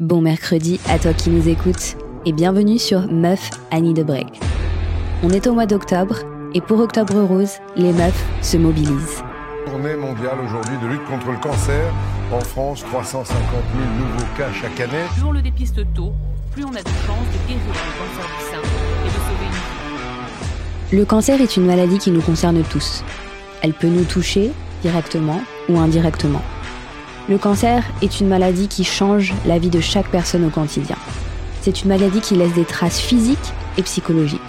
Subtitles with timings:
[0.00, 4.28] Bon mercredi à toi qui nous écoutes et bienvenue sur Meuf Annie de Break.
[5.24, 6.20] On est au mois d'octobre
[6.54, 9.24] et pour Octobre Rose, les meufs se mobilisent.
[9.66, 11.92] Journée mondiale aujourd'hui de lutte contre le cancer.
[12.32, 15.02] En France, 350 000 nouveaux cas chaque année.
[15.14, 16.12] Plus on le dépiste tôt,
[16.52, 18.62] plus on a de chances de guérir le cancer du sein
[19.02, 20.96] et de sauver une vie.
[20.96, 23.02] Le cancer est une maladie qui nous concerne tous.
[23.62, 26.42] Elle peut nous toucher directement ou indirectement.
[27.28, 30.96] Le cancer est une maladie qui change la vie de chaque personne au quotidien.
[31.60, 34.40] C'est une maladie qui laisse des traces physiques et psychologiques.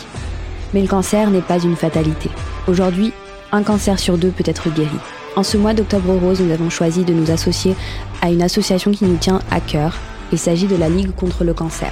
[0.73, 2.29] Mais le cancer n'est pas une fatalité.
[2.70, 3.11] Aujourd'hui,
[3.51, 4.95] un cancer sur deux peut être guéri.
[5.35, 7.75] En ce mois d'octobre rose, nous avons choisi de nous associer
[8.21, 9.98] à une association qui nous tient à cœur.
[10.31, 11.91] Il s'agit de la Ligue contre le cancer.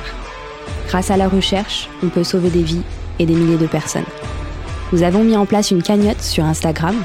[0.87, 2.83] Grâce à la recherche, on peut sauver des vies
[3.19, 4.05] et des milliers de personnes.
[4.93, 6.95] Nous avons mis en place une cagnotte sur Instagram.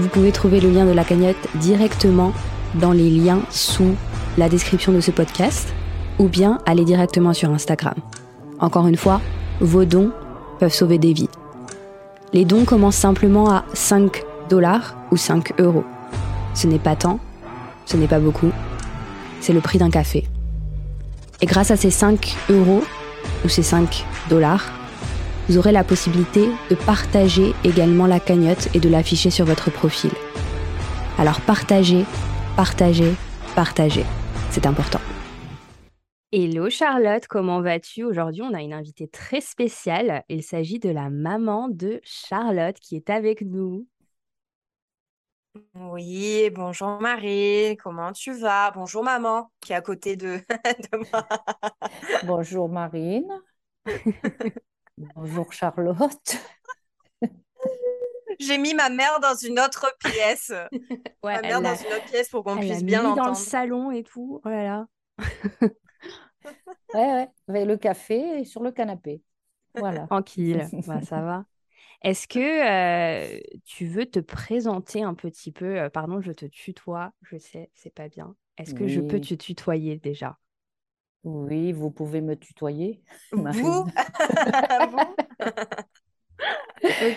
[0.00, 2.32] Vous pouvez trouver le lien de la cagnotte directement
[2.74, 3.94] dans les liens sous
[4.38, 5.72] la description de ce podcast
[6.18, 7.94] ou bien aller directement sur Instagram.
[8.58, 9.20] Encore une fois,
[9.60, 10.12] vos dons
[10.58, 11.28] peuvent sauver des vies.
[12.32, 15.84] Les dons commencent simplement à 5 dollars ou 5 euros.
[16.54, 17.18] Ce n'est pas tant,
[17.86, 18.50] ce n'est pas beaucoup,
[19.40, 20.26] c'est le prix d'un café.
[21.40, 22.84] Et grâce à ces 5 euros
[23.44, 24.70] ou ces 5 dollars,
[25.48, 30.12] vous aurez la possibilité de partager également la cagnotte et de l'afficher sur votre profil.
[31.18, 32.04] Alors partagez,
[32.56, 33.14] partagez,
[33.54, 34.04] partagez.
[34.50, 35.00] C'est important.
[36.34, 38.04] Hello Charlotte, comment vas-tu?
[38.04, 40.24] Aujourd'hui, on a une invitée très spéciale.
[40.28, 43.86] Il s'agit de la maman de Charlotte qui est avec nous.
[45.74, 48.70] Oui, bonjour Marie, comment tu vas?
[48.70, 50.38] Bonjour maman, qui est à côté de,
[50.92, 51.26] de moi.
[52.22, 53.28] Bonjour Marine.
[54.98, 56.36] Bonjour Charlotte.
[58.40, 60.52] J'ai mis ma mère dans une autre pièce.
[61.24, 63.36] Ouais, ma mère dans une autre pièce pour qu'on puisse bien mis dans le l'entendre.
[63.36, 64.40] salon et tout.
[64.44, 64.86] Oh là là.
[66.94, 69.22] Ouais, ouais, avec le café et sur le canapé.
[69.74, 70.06] Voilà.
[70.08, 71.44] Tranquille, Bah, ça va.
[72.02, 75.78] Est-ce que euh, tu veux te présenter un petit peu?
[75.80, 78.34] Euh, Pardon, je te tutoie, je sais, c'est pas bien.
[78.58, 80.38] Est-ce que je peux te tutoyer déjà?
[81.24, 83.00] Oui, vous pouvez me tutoyer.
[83.30, 83.92] Vous, Marine.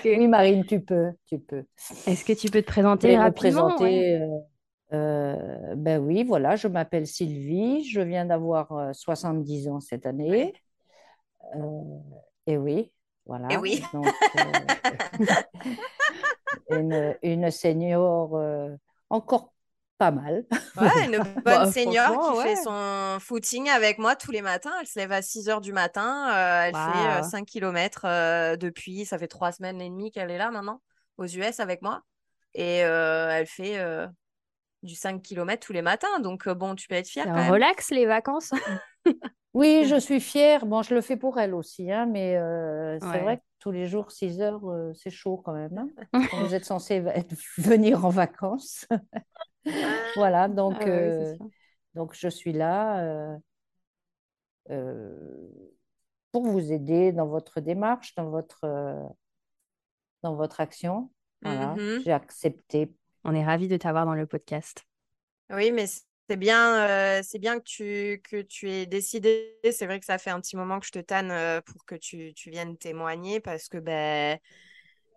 [0.06, 1.64] Oui, Marine, tu peux, tu peux.
[2.08, 3.80] Est-ce que tu peux te présenter rapidement?
[3.80, 4.12] ouais.
[4.12, 4.22] présenter.
[4.22, 4.28] euh,
[4.94, 10.54] euh, ben oui, voilà, je m'appelle Sylvie, je viens d'avoir euh, 70 ans cette année.
[11.56, 11.82] Euh,
[12.48, 12.92] et oui,
[13.26, 13.48] voilà.
[13.52, 13.84] Et oui.
[13.94, 14.06] Donc,
[14.36, 14.52] euh,
[16.70, 18.76] une, une senior euh,
[19.10, 19.55] encore
[19.98, 20.46] pas mal.
[20.78, 24.74] Ouais, une bonne Bah, senior franchement, qui fait son footing avec moi tous les matins.
[24.80, 26.30] Elle se lève à 6 heures du matin.
[26.34, 27.30] euh, elle fait Waouh.
[27.30, 30.82] 5 km depuis, ça fait trois semaines et demie qu'elle est là maintenant,
[31.18, 32.02] aux US avec moi.
[32.54, 34.08] Et euh, elle fait euh,
[34.84, 36.20] du 5 km tous les matins.
[36.20, 37.52] Donc, euh, bon, tu peux être fière quand même.
[37.52, 38.52] relax les vacances.
[39.54, 40.66] Oui, je suis fière.
[40.66, 43.22] Bon, je le fais pour elle aussi, hein, mais euh, c'est Ouais.
[43.22, 45.88] vrai que tous les jours, 6 heures, euh, c'est chaud quand même.
[46.12, 46.20] hein.
[46.30, 48.86] Quand vous êtes censé être- venir en vacances.
[50.16, 51.36] Voilà, donc, Ah oui, euh,
[51.96, 53.38] donc je suis là euh,
[54.72, 55.50] euh,
[56.32, 59.04] pour vous aider dans votre démarche, dans votre, euh,
[60.24, 61.10] dans votre action.
[61.44, 62.06] Voilà, Mhm.
[62.06, 62.94] j'ai accepté.
[63.24, 64.86] On est ravis de t'avoir dans le podcast.
[65.52, 69.60] Oui, mais c'est bien, euh, c'est bien que tu, que tu aies décidé.
[69.72, 71.96] C'est vrai que ça fait un petit moment que je te tanne euh, pour que
[71.96, 74.40] tu, tu viennes témoigner parce que ben,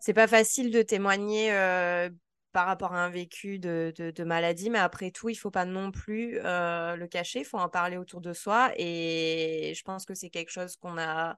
[0.00, 2.10] c'est pas facile de témoigner euh,
[2.53, 5.64] par rapport à un vécu de, de, de maladie, mais après tout, il faut pas
[5.64, 8.72] non plus euh, le cacher, il faut en parler autour de soi.
[8.76, 11.36] Et je pense que c'est quelque chose qu'on a,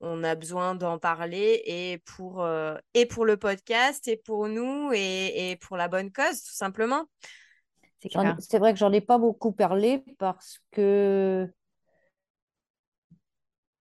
[0.00, 4.92] on a besoin d'en parler et pour, euh, et pour le podcast, et pour nous,
[4.94, 7.06] et, et pour la bonne cause, tout simplement.
[8.38, 11.48] C'est vrai que j'en ai pas beaucoup parlé parce que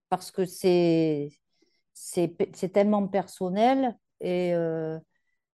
[0.10, 1.30] parce que c'est
[2.74, 5.00] tellement personnel et, euh,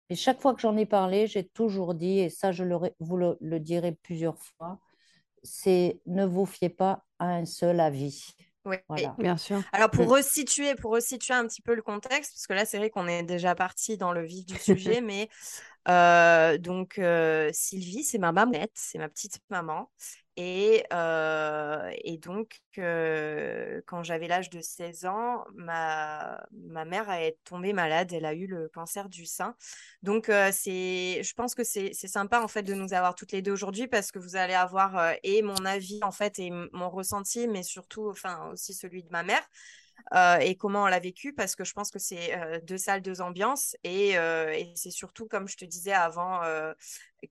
[0.09, 3.17] et chaque fois que j'en ai parlé, j'ai toujours dit, et ça je le, vous
[3.17, 4.79] le, le dirai plusieurs fois,
[5.43, 8.27] c'est ne vous fiez pas à un seul avis.
[8.65, 8.77] Oui.
[8.89, 9.15] Voilà.
[9.19, 9.63] Bien sûr.
[9.71, 10.11] Alors pour Mm.
[10.11, 13.23] resituer, pour resituer un petit peu le contexte, parce que là c'est vrai qu'on est
[13.23, 15.29] déjà parti dans le vif du sujet, mais
[15.89, 19.89] euh, donc euh, Sylvie, c'est ma mamanette, c'est ma petite maman.
[20.39, 27.73] Et, euh, et donc, quand j'avais l'âge de 16 ans, ma, ma mère est tombée
[27.73, 29.55] malade, elle a eu le cancer du sein.
[30.03, 33.51] Donc, c'est, je pense que c'est sympa en fait de nous avoir toutes les deux
[33.51, 37.63] aujourd'hui parce que vous allez avoir et mon avis en fait et mon ressenti, mais
[37.63, 39.41] surtout enfin aussi celui de ma mère.
[40.13, 43.01] Euh, et comment on l'a vécu parce que je pense que c'est euh, deux salles,
[43.01, 46.41] deux ambiances et, euh, et c'est surtout comme je te disais avant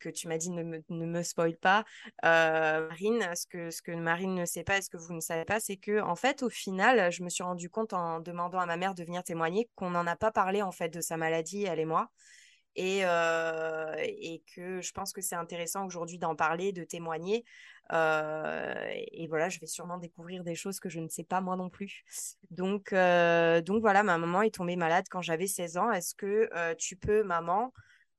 [0.00, 1.84] que tu m'as dit ne me, ne me spoil pas,
[2.22, 5.44] Marine, ce que, ce que Marine ne sait pas et ce que vous ne savez
[5.44, 8.66] pas, c'est que en fait au final, je me suis rendu compte en demandant à
[8.66, 11.64] ma mère de venir témoigner qu'on n'en a pas parlé en fait de sa maladie,
[11.64, 12.10] elle et moi.
[12.76, 17.44] Et, et, que je pense que c'est intéressant aujourd'hui d'en parler, de témoigner,
[17.92, 18.74] euh,
[19.12, 21.70] et voilà, je vais sûrement découvrir des choses que je ne sais pas moi non
[21.70, 22.04] plus.
[22.50, 25.92] Donc, euh, donc voilà, ma maman est tombée malade quand j'avais 16 ans.
[25.92, 27.72] Est-ce que euh, tu peux, maman,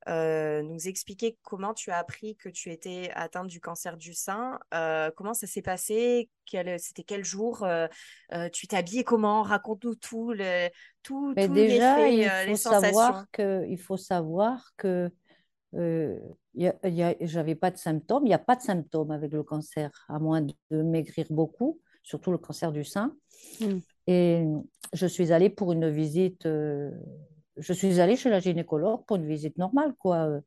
[0.07, 4.59] nous expliquer comment tu as appris que tu étais atteinte du cancer du sein
[5.15, 7.67] Comment ça s'est passé C'était quel jour
[8.53, 10.69] Tu t'es habillée comment Raconte-nous tout, le,
[11.03, 15.11] tout, Mais déjà, il faut savoir que, il faut savoir que
[15.75, 16.17] euh,
[17.21, 18.23] j'avais pas de symptômes.
[18.25, 22.31] Il n'y a pas de symptômes avec le cancer, à moins de, maigrir beaucoup, surtout
[22.31, 23.15] le cancer du sein.
[23.59, 23.77] Mm.
[24.07, 24.45] Et
[24.93, 26.91] je suis allée pour une visite, euh,
[27.57, 30.41] je suis allée chez la gynécologue pour une visite normale, quoi, euh,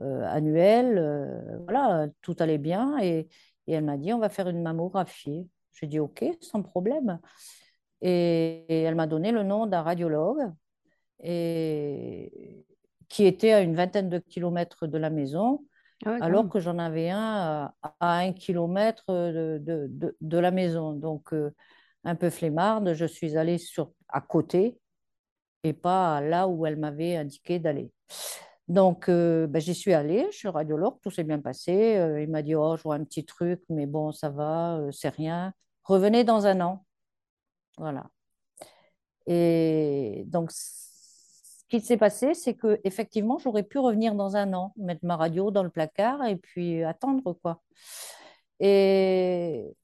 [0.00, 1.62] euh, annuelle.
[1.64, 2.98] voilà, tout allait bien.
[3.02, 3.28] Et,
[3.66, 5.48] et elle m'a dit, on va faire une mammographie.
[5.72, 7.18] J'ai dit, OK, sans problème.
[8.00, 10.52] Et, et elle m'a donné le nom d'un radiologue.
[11.24, 12.64] Et,
[13.12, 15.66] qui était à une vingtaine de kilomètres de la maison,
[16.06, 20.94] ah alors que j'en avais un à, un kilomètre de, de, de, la maison.
[20.94, 21.50] Donc, euh,
[22.04, 24.78] un peu flemmarde, je suis allée sur, à côté
[25.64, 27.92] et pas là où elle m'avait indiqué d'aller.
[28.68, 31.96] Donc, euh, ben, j'y suis allée, je suis radiologue, tout s'est bien passé.
[31.96, 35.10] Euh, il m'a dit, oh, je vois un petit truc, mais bon, ça va, c'est
[35.10, 35.52] rien.
[35.84, 36.84] Revenez dans un an.
[37.78, 38.08] Voilà.
[39.26, 44.72] Et donc, ce qui s'est passé, c'est que effectivement, j'aurais pu revenir dans un an,
[44.76, 47.62] mettre ma radio dans le placard et puis attendre quoi.
[48.60, 49.74] Et,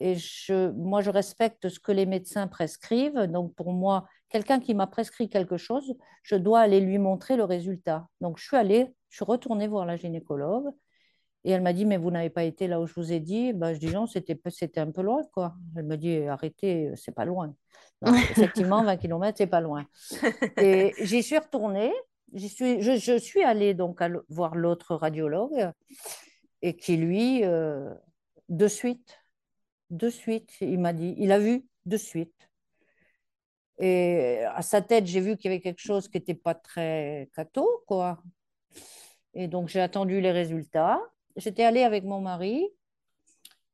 [0.00, 3.26] et je, moi, je respecte ce que les médecins prescrivent.
[3.26, 7.44] Donc, pour moi, quelqu'un qui m'a prescrit quelque chose, je dois aller lui montrer le
[7.44, 8.08] résultat.
[8.20, 10.70] Donc, je suis allée, je suis retournée voir la gynécologue
[11.44, 13.52] et elle m'a dit, mais vous n'avez pas été là où je vous ai dit.
[13.52, 15.54] Ben, je dis, non, c'était, c'était un peu loin, quoi.
[15.76, 17.54] Elle me dit, arrêtez, c'est pas loin.
[18.04, 19.86] effectivement, 20 km, c'est pas loin.
[20.60, 21.92] Et j'y suis retournée.
[22.32, 25.70] J'y suis, je, je, suis allée donc voir l'autre radiologue
[26.62, 27.94] et qui, lui, euh,
[28.48, 29.20] de suite,
[29.90, 32.50] de suite, il m'a dit, il a vu de suite.
[33.78, 37.28] Et à sa tête, j'ai vu qu'il y avait quelque chose qui n'était pas très
[37.34, 38.22] cateau, quoi.
[39.34, 41.00] Et donc, j'ai attendu les résultats
[41.36, 42.68] j'étais allée avec mon mari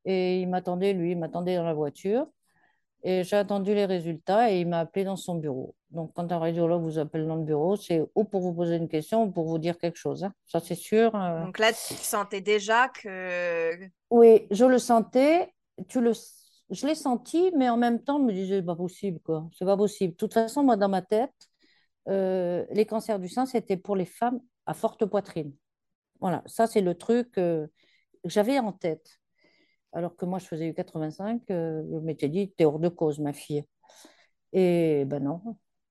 [0.05, 2.27] et il m'attendait, lui, il m'attendait dans la voiture.
[3.05, 5.75] Et j'ai attendu les résultats et il m'a appelé dans son bureau.
[5.91, 8.89] Donc, quand un radiologue vous appelle dans le bureau, c'est ou pour vous poser une
[8.89, 10.23] question ou pour vous dire quelque chose.
[10.23, 10.33] Hein.
[10.47, 11.15] Ça, c'est sûr.
[11.17, 11.45] Euh.
[11.45, 13.73] Donc là, tu sentais déjà que.
[14.11, 15.53] Oui, je le sentais.
[15.89, 16.13] Tu le...
[16.73, 19.49] Je l'ai senti, mais en même temps, je me disais, c'est pas possible, quoi.
[19.57, 20.13] C'est pas possible.
[20.13, 21.35] De toute façon, moi, dans ma tête,
[22.09, 25.53] euh, les cancers du sein, c'était pour les femmes à forte poitrine.
[26.21, 27.69] Voilà, ça c'est le truc que
[28.25, 29.21] j'avais en tête.
[29.93, 33.19] Alors que moi, je faisais eu 85, euh, je m'étais dit, t'es hors de cause,
[33.19, 33.65] ma fille.
[34.53, 35.43] Et ben non,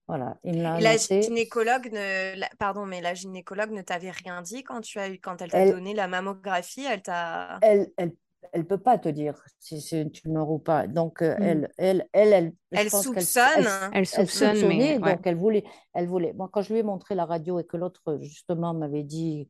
[0.08, 0.38] voilà.
[0.44, 5.20] la gynécologue ne, pardon, mais la gynécologue ne t'avait rien dit quand tu as eu,
[5.20, 7.60] quand elle t'a donné la mammographie, elle t'a.
[7.62, 8.14] Elle, elle,
[8.54, 10.88] elle peut pas te dire si c'est une tumeur ou pas.
[10.88, 13.68] Donc euh, elle, elle, elle, elle, elle soupçonne.
[13.94, 16.34] Elle, soupçonne, mais donc elle voulait, elle voulait.
[16.34, 19.50] Moi, quand je lui ai montré la radio et que l'autre justement m'avait dit,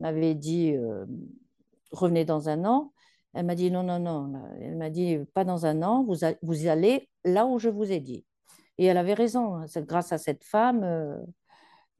[0.00, 1.04] m'avait dit, euh,
[1.92, 2.92] revenez dans un an.
[3.34, 4.32] Elle m'a dit non, non, non.
[4.60, 6.04] Elle m'a dit pas dans un an.
[6.04, 8.24] Vous, vous allez là où je vous ai dit.
[8.78, 9.54] Et elle avait raison.
[9.54, 10.82] Hein, c'est grâce à cette femme.
[10.82, 11.16] Euh,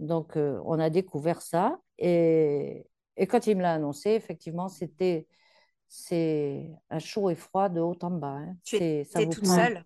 [0.01, 2.87] donc on a découvert ça et,
[3.19, 5.27] et quand il me l'a annoncé, effectivement, c'était
[5.93, 8.29] c'est un chaud et froid de haut en bas.
[8.29, 8.57] Hein.
[8.65, 9.85] Tu étais toute seule?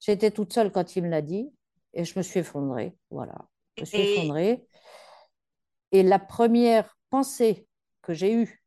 [0.00, 1.52] J'étais toute seule quand il me l'a dit
[1.92, 2.96] et je me suis effondrée.
[3.10, 3.34] Voilà.
[3.76, 4.66] Je me suis effondrée.
[5.92, 7.68] Et la première pensée
[8.00, 8.64] que j'ai eue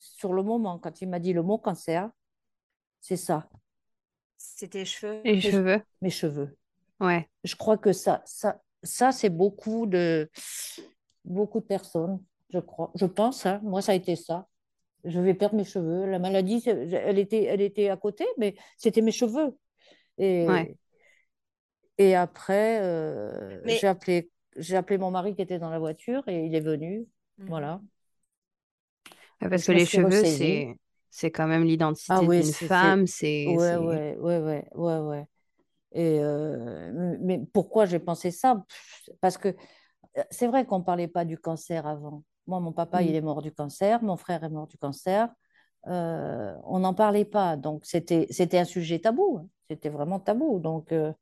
[0.00, 2.10] sur le moment, quand il m'a dit le mot cancer,
[3.00, 3.48] c'est ça.
[4.36, 5.22] C'était cheveux?
[5.24, 5.80] Les cheveux.
[6.02, 6.58] Mes cheveux.
[6.98, 7.30] Ouais.
[7.44, 10.28] Je crois que ça, ça, ça c'est beaucoup de,
[11.24, 12.90] beaucoup de personnes, je crois.
[12.96, 13.60] Je pense, hein.
[13.62, 14.48] moi, ça a été ça
[15.04, 16.06] je vais perdre mes cheveux.
[16.06, 19.56] La maladie, elle était, elle était à côté, mais c'était mes cheveux.
[20.18, 20.46] Et,
[21.98, 26.44] et après, euh, j'ai appelé, j'ai appelé mon mari qui était dans la voiture et
[26.46, 27.06] il est venu.
[27.38, 27.48] Mhm.
[27.48, 27.80] Voilà.
[29.40, 30.74] parce que les cheveux, c'est,
[31.10, 33.06] c'est quand même l'identité ah d'une femme.
[33.06, 35.26] C'est, ouais, ouais, ouais, ouais, ouais, ouais.
[35.92, 38.64] Et euh, mais pourquoi j'ai pensé ça?
[39.20, 39.48] Parce que
[40.18, 42.22] euh, c'est vrai qu'on ne parlait pas du cancer avant.
[42.50, 43.14] Moi, mon papa, il mm.
[43.14, 45.28] est mort du cancer, mon frère est mort du cancer.
[45.86, 49.38] Euh, on n'en parlait pas, donc c'était un sujet tabou.
[49.40, 49.48] Hein.
[49.70, 50.58] C'était vraiment tabou.
[50.58, 51.12] Donc, euh,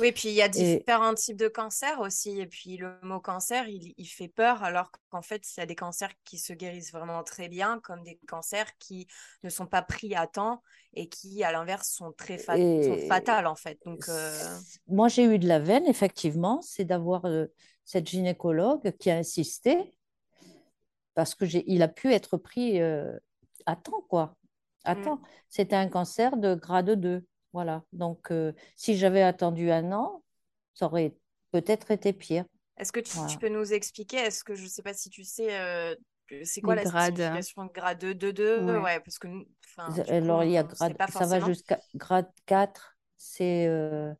[0.00, 2.40] Oui, puis il y a et, différents types de cancers aussi.
[2.40, 5.66] Et puis le mot cancer, il, il fait peur, alors qu'en fait, il y a
[5.66, 9.06] des cancers qui se guérissent vraiment très bien, comme des cancers qui
[9.42, 10.62] ne sont pas pris à temps
[10.94, 13.78] et qui, à l'inverse, sont très fa- sont et fatales, en fait.
[13.84, 17.26] Donc, euh, moi, j'ai eu de la veine, effectivement, c'est d'avoir
[17.84, 19.94] cette gynécologue qui a insisté
[21.18, 23.18] parce que il a pu être pris euh,
[23.66, 24.36] à temps, quoi.
[24.84, 25.20] À mm.
[25.48, 27.26] C'était un cancer de grade 2.
[27.52, 27.82] Voilà.
[27.92, 30.22] Donc, euh, si j'avais attendu un an,
[30.74, 31.16] ça aurait
[31.50, 32.44] peut-être été pire.
[32.76, 35.58] Est-ce que tu, peux nous expliquer, est-ce que je ne sais pas si tu sais,
[35.58, 35.96] euh,
[36.44, 37.18] c'est quoi Les la grades.
[37.18, 38.78] euh, signification de grade 2, 2, Ouais.
[38.78, 39.26] Ouais, parce que,
[40.08, 44.14] Alors, il y a grade, ça va jusqu'à grade 4, c'est euh,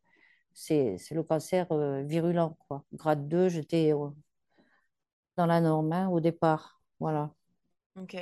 [0.52, 2.82] c'est, c'est le cancer euh, virulent, quoi.
[2.92, 4.08] Grade 2, j'étais euh,
[5.36, 6.77] dans la norme hein, au départ.
[6.98, 7.30] Voilà.
[7.96, 8.14] Ok.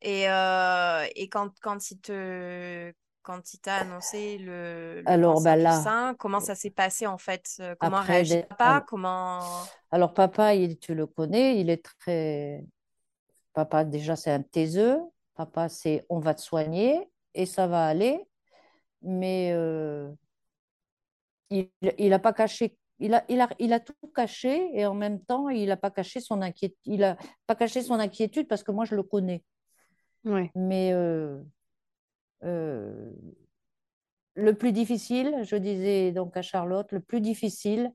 [0.00, 2.92] Et, euh, et quand, quand il te,
[3.22, 7.18] quand il t'a annoncé le, le Alors, bah là, sein, comment ça s'est passé en
[7.18, 7.56] fait?
[7.60, 8.84] Euh, Comment après, réagit papa?
[8.86, 9.40] Comment...
[9.90, 12.64] alors papa, il, tu le connais, il est très...
[13.52, 15.00] Papa, déjà, c'est un taiseux.
[15.34, 18.24] Papa, c'est on va te soigner et ça va aller.
[19.02, 20.10] Mais euh,
[21.50, 24.94] il il a pas caché, il a, il a, il a tout caché et en
[24.94, 26.78] même temps, il n'a pas caché son inquiétude.
[26.84, 29.44] Il a pas caché son inquiétude parce que moi, je le connais.
[30.24, 30.50] Ouais.
[30.54, 31.40] Mais euh,
[32.44, 33.10] euh,
[34.34, 37.92] le plus difficile, je disais donc à Charlotte, le plus difficile,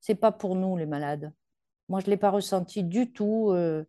[0.00, 1.32] c'est pas pour nous, les malades.
[1.88, 3.84] Moi, je ne l'ai pas ressenti du tout euh,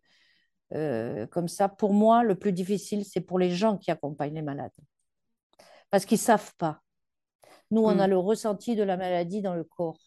[1.28, 1.68] comme ça.
[1.68, 4.72] Pour moi, le plus difficile, c'est pour les gens qui accompagnent les malades.
[5.90, 6.82] Parce qu'ils ne savent pas.
[7.70, 8.10] Nous, on a Mm.
[8.10, 9.98] le ressenti de la maladie dans le corps.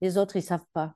[0.00, 0.94] Les autres, ils ne savent pas.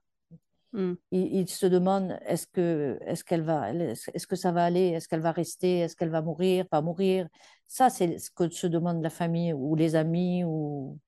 [0.73, 0.95] Mm.
[1.13, 5.09] Ils, ils se demandent est-ce que, est-ce qu'elle va, est-ce que ça va aller, est-ce
[5.09, 7.29] qu'elle va rester, est-ce qu'elle va mourir, pas mourir?
[7.69, 10.99] Ça, c'est ce que se demande la famille ou les amis ou,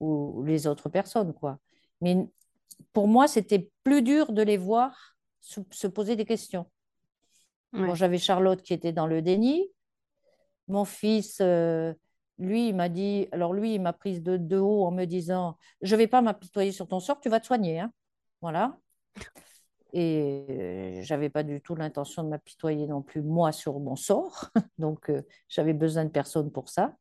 [0.00, 1.58] ou les autres personnes, quoi.
[2.00, 2.28] Mais
[2.92, 6.66] pour moi, c'était plus dur de les voir se, se poser des questions.
[7.72, 7.96] Bon, Ouais.
[7.96, 9.68] j'avais Charlotte qui était dans le déni.
[10.68, 11.92] Mon fils, euh,
[12.38, 15.56] lui, il m'a dit, alors lui, il m'a prise de, de haut en me disant,
[15.82, 17.92] je ne vais pas m'apitoyer sur ton sort, tu vas te soigner, hein.
[18.42, 18.78] Voilà.
[19.96, 24.50] Et j'avais pas du tout l'intention de m'apitoyer non plus, moi, sur mon sort.
[24.78, 26.96] Donc, euh, j'avais besoin de personne pour ça.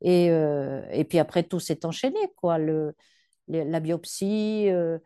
[0.00, 2.58] Et, euh, et puis après, tout s'est enchaîné, quoi.
[2.58, 2.94] Le-
[3.48, 4.98] la biopsie, euh,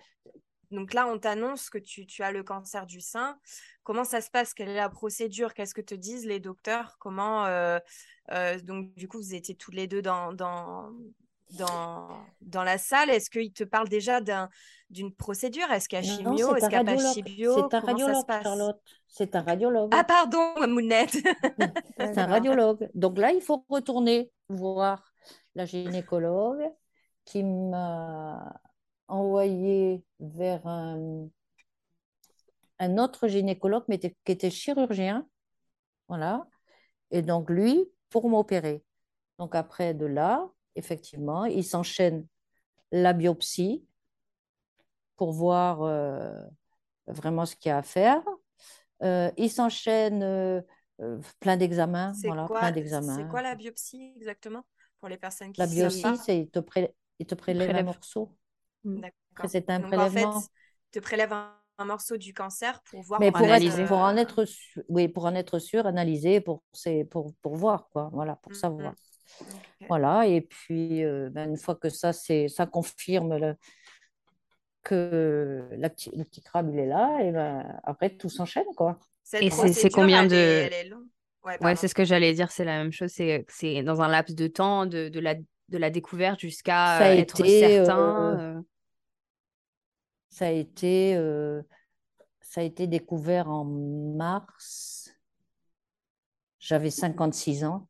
[0.72, 3.38] Donc là, on t'annonce que tu, tu as le cancer du sein.
[3.84, 4.54] Comment ça se passe?
[4.54, 5.54] Quelle est la procédure?
[5.54, 6.96] Qu'est-ce que te disent les docteurs?
[6.98, 7.78] Comment euh,
[8.32, 10.90] euh, donc du coup vous étiez tous les deux dans, dans,
[11.50, 12.08] dans,
[12.40, 13.10] dans la salle.
[13.10, 14.48] Est-ce qu'ils te parlent déjà d'un,
[14.90, 15.70] d'une procédure?
[15.70, 16.56] Est-ce qu'il y a chimio?
[16.56, 17.54] Est-ce un qu'il n'y a pas chimio?
[17.54, 18.24] C'est un radiologue?
[18.42, 18.80] Charlotte.
[19.08, 19.90] C'est un radiologue.
[19.94, 21.16] Ah pardon, Mounette.
[21.98, 22.88] C'est un radiologue.
[22.94, 25.12] Donc là, il faut retourner voir
[25.54, 26.62] la gynécologue
[27.24, 28.60] qui m'a
[29.12, 31.28] envoyé vers un,
[32.78, 35.26] un autre gynécologue mais était- qui était chirurgien.
[36.08, 36.46] Voilà.
[37.10, 38.84] Et donc lui, pour m'opérer.
[39.38, 42.26] Donc après de là, effectivement, il s'enchaîne
[42.92, 43.84] la biopsie
[45.16, 46.32] pour voir euh,
[47.06, 48.22] vraiment ce qu'il y a à faire.
[49.02, 50.62] Euh, il s'enchaîne euh,
[51.40, 53.28] plein d'examens, C'est voilà, quoi, plein c'est d'examens.
[53.28, 54.64] quoi la biopsie exactement?
[55.00, 56.18] Pour les personnes qui La ne savent biopsie, pas?
[56.18, 58.36] c'est il te, pré- il te prélève un morceau.
[58.84, 59.00] Mm.
[59.00, 59.50] D'accord.
[59.50, 60.48] c'est un Donc en fait, prélèvement.
[60.90, 63.84] te prélève un, un morceau du cancer pour voir Mais pour, analyser.
[63.84, 67.56] être, pour en être sûr, oui, pour en être sûr, analyser, pour, c'est pour, pour
[67.56, 68.94] voir, quoi, voilà, pour mhm, savoir.
[69.40, 69.88] ok.
[69.88, 73.56] Voilà, et puis euh, ben, une fois que ça, c'est, ça confirme le-
[74.82, 78.98] que la petit- le petit crabe, il est là, et ben, après, tout s'enchaîne, quoi.
[79.24, 80.66] Cette Et c'est combien elle est, de...
[80.66, 81.08] elle est longue.
[81.44, 83.10] Ouais, Ouais, c'est ce que j'allais dire, c'est la même chose.
[83.12, 87.46] C'est c'est dans un laps de temps de, de la, de la découverte jusqu'à être
[87.46, 88.24] été, certain.
[88.34, 88.62] euh, euh,
[90.32, 91.60] ça a été, euh,
[92.40, 95.14] ça a été découvert en mars.
[96.58, 97.86] J'avais 56 ans.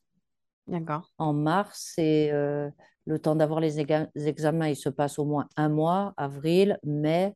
[0.69, 1.11] D'accord.
[1.19, 2.71] en mars et euh,
[3.05, 7.35] le temps d'avoir les examens, il se passe au moins un mois, avril, mai,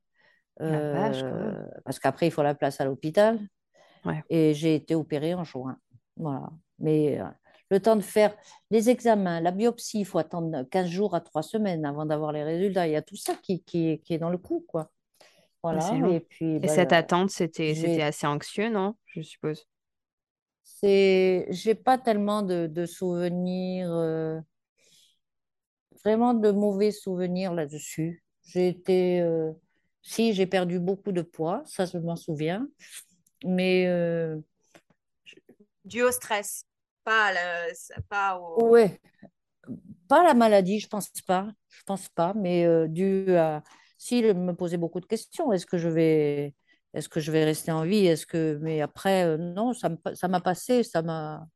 [0.60, 1.52] euh,
[1.84, 3.40] parce qu'après, il faut la place à l'hôpital.
[4.04, 4.22] Ouais.
[4.30, 5.76] Et j'ai été opérée en juin.
[6.16, 6.50] Voilà.
[6.78, 7.20] Mais
[7.70, 8.34] le temps de faire
[8.70, 12.44] les examens, la biopsie, il faut attendre 15 jours à 3 semaines avant d'avoir les
[12.44, 12.86] résultats.
[12.86, 14.90] Il y a tout ça qui, qui, qui est dans le coup, quoi.
[15.70, 16.00] Voilà.
[16.08, 18.96] Et puis, Et bah, cette attente, c'était assez anxieux, non?
[19.06, 19.66] Je suppose?
[20.64, 23.90] c'est, j'ai pas tellement de, de souvenirs.
[23.92, 24.40] euh,
[26.04, 28.22] vraiment de mauvais souvenirs là-dessus.
[28.44, 29.52] J'ai été, euh,
[30.02, 32.68] si j'ai perdu beaucoup de poids, ça je m'en souviens,
[33.44, 34.36] mais euh,
[35.84, 36.64] Dû au stress,
[37.04, 38.78] pas, à la- pas au.
[38.78, 39.00] ouais,
[40.08, 41.48] pas la maladie, je pense pas.
[41.68, 43.62] Je pense pas, mais euh, dû à.
[43.98, 46.54] S'il me posait beaucoup de questions, est-ce que je vais,
[46.94, 48.06] est-ce que je vais rester en vie?
[48.06, 51.46] Est-ce que, mais après, euh, non, ça m'a passé, ça m'a.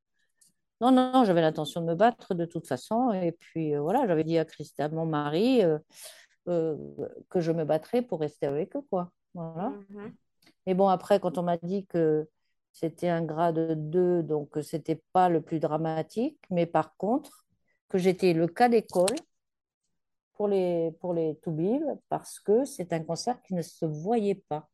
[0.81, 3.13] Non, non, non, j'avais l'intention de me battre de toute façon.
[3.13, 5.79] Et puis euh, voilà, j'avais dit à Christelle, mon mari, euh,
[6.49, 6.77] euh,
[7.29, 9.13] que je me battrais pour rester avec eux, quoi.
[9.35, 9.71] Voilà.
[9.91, 10.15] Mhm.
[10.67, 12.29] Et bon, après, quand on m'a dit que
[12.73, 17.45] c'était un grade 2, donc que c'était pas le plus dramatique, mais par contre,
[17.89, 19.17] que j'étais le cas d'école
[20.41, 24.71] pour les, pour les toubibs parce que c'est un cancer qui ne se voyait pas.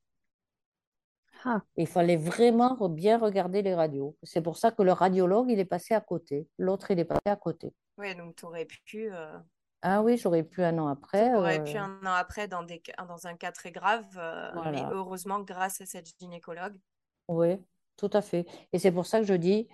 [1.44, 1.60] Ah.
[1.76, 4.16] Il fallait vraiment bien regarder les radios.
[4.22, 6.46] C'est pour ça que le radiologue, il est passé à côté.
[6.56, 7.74] L'autre, il est passé à côté.
[7.98, 9.36] Ouais, donc tu aurais pu, euh,
[9.82, 11.32] Ah oui, j'aurais pu un an après.
[11.32, 14.84] t'aurais euh, pu un an après dans, des, dans un cas très grave, euh, mais
[14.92, 16.78] heureusement, grâce à cette gynécologue.
[17.26, 17.60] Oui,
[17.96, 18.46] tout à fait.
[18.72, 19.66] Et c'est pour ça que je dis,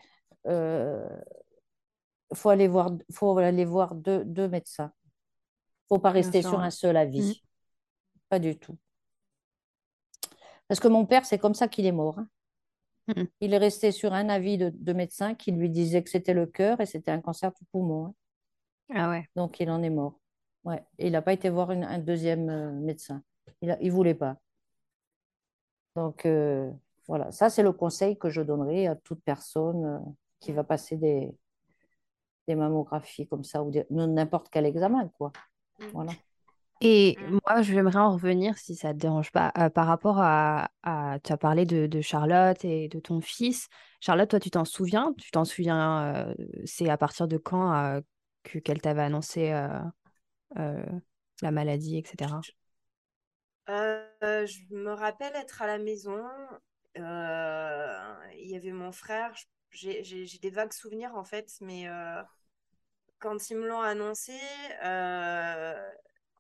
[0.47, 1.07] euh,
[2.33, 4.91] faut aller voir, faut aller voir deux, deux médecins.
[5.93, 6.65] Faut pas rester sûr, sur ouais.
[6.65, 7.43] un seul avis.
[8.31, 8.79] Pas du tout.
[10.69, 12.19] Parce que mon père, c'est comme ça qu'il est mort.
[12.19, 12.29] hein.
[13.09, 13.27] Mhm.
[13.41, 16.47] Il est resté sur un avis de, de médecin qui lui disait que c'était le
[16.47, 18.07] cœur et c'était un cancer du poumon.
[18.07, 18.15] hein.
[18.95, 19.27] Ah ouais.
[19.37, 20.19] Donc, il en est mort.
[20.65, 20.83] Ouais.
[20.99, 23.23] Et il n'a pas été voir une- un deuxième euh, médecin.
[23.61, 24.37] Il ne voulait pas.
[25.95, 26.71] Donc, euh,
[27.07, 27.31] voilà.
[27.33, 29.99] Ça, c'est le conseil que je donnerai à toute personne euh,
[30.41, 31.35] qui va passer des,
[32.49, 35.33] des mammographies comme ça ou n'importe quel examen, quoi.
[35.83, 35.93] Mm.
[35.93, 36.17] Voilà.
[36.83, 37.33] Et Mm.
[37.47, 41.33] moi, j'aimerais en revenir, si ça te dérange pas, euh, par rapport à, à- tu
[41.33, 43.69] as parlé de, de Charlotte et de ton fils.
[44.01, 45.15] Charlotte, toi, tu t'en souviens?
[45.19, 46.35] Tu t'en souviens, euh,
[46.67, 48.01] c'est à partir de quand euh,
[48.45, 49.69] que, qu'elle t'avait annoncé euh,
[50.59, 50.85] euh,
[51.43, 52.47] la maladie, etc.
[53.69, 56.19] Euh, je me rappelle être à la maison.
[56.99, 59.35] euh, Il y avait mon frère.
[59.71, 62.23] J'ai j'ai- j'ai des vagues souvenirs en fait, mais euh,
[63.23, 64.35] quand ils me l'ont annoncé,
[64.85, 65.91] euh,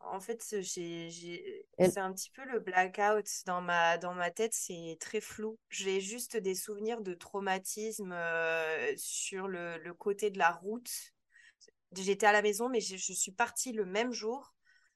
[0.00, 5.20] en fait, c'est un petit peu le blackout dans ma, dans ma tête, c'est très
[5.20, 5.58] flou.
[5.70, 10.90] J'ai juste des souvenirs de traumatisme euh, sur le, le côté de la route.
[11.96, 14.54] J'étais à la maison, mais je, je suis partie le même jour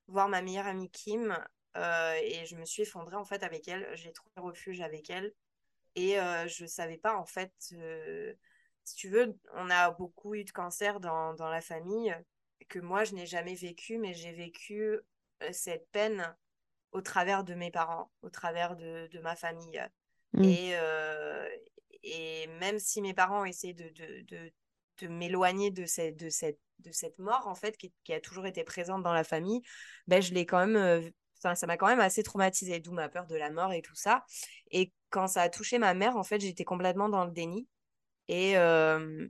[0.09, 1.37] voir ma meilleure amie Kim
[1.77, 3.89] euh, et je me suis effondrée en fait avec elle.
[3.95, 5.33] J'ai trouvé refuge avec elle
[5.95, 7.53] et euh, je savais pas en fait.
[8.87, 12.17] Si tu veux, on a beaucoup eu de cancer dans, dans la famille
[12.69, 15.01] que moi je n'ai jamais vécu, mais j'ai vécu euh,
[15.53, 16.35] cette peine
[16.93, 19.83] au travers de mes parents, au travers de, de ma famille.
[20.33, 20.45] Mm.
[20.45, 21.49] Et, euh,
[22.03, 24.53] et même si mes parents ont essayé de, de, de,
[24.99, 28.47] de m'éloigner de cette, de, cette, de cette mort, en fait, qui, qui a toujours
[28.47, 29.63] été présente dans la famille,
[30.07, 33.27] ben, je l'ai quand même, euh, ça m'a quand même assez traumatisée, d'où ma peur
[33.27, 34.25] de la mort et tout ça.
[34.71, 37.69] Et quand ça a touché ma mère, en fait, j'étais complètement dans le déni.
[38.29, 39.29] Et, euh,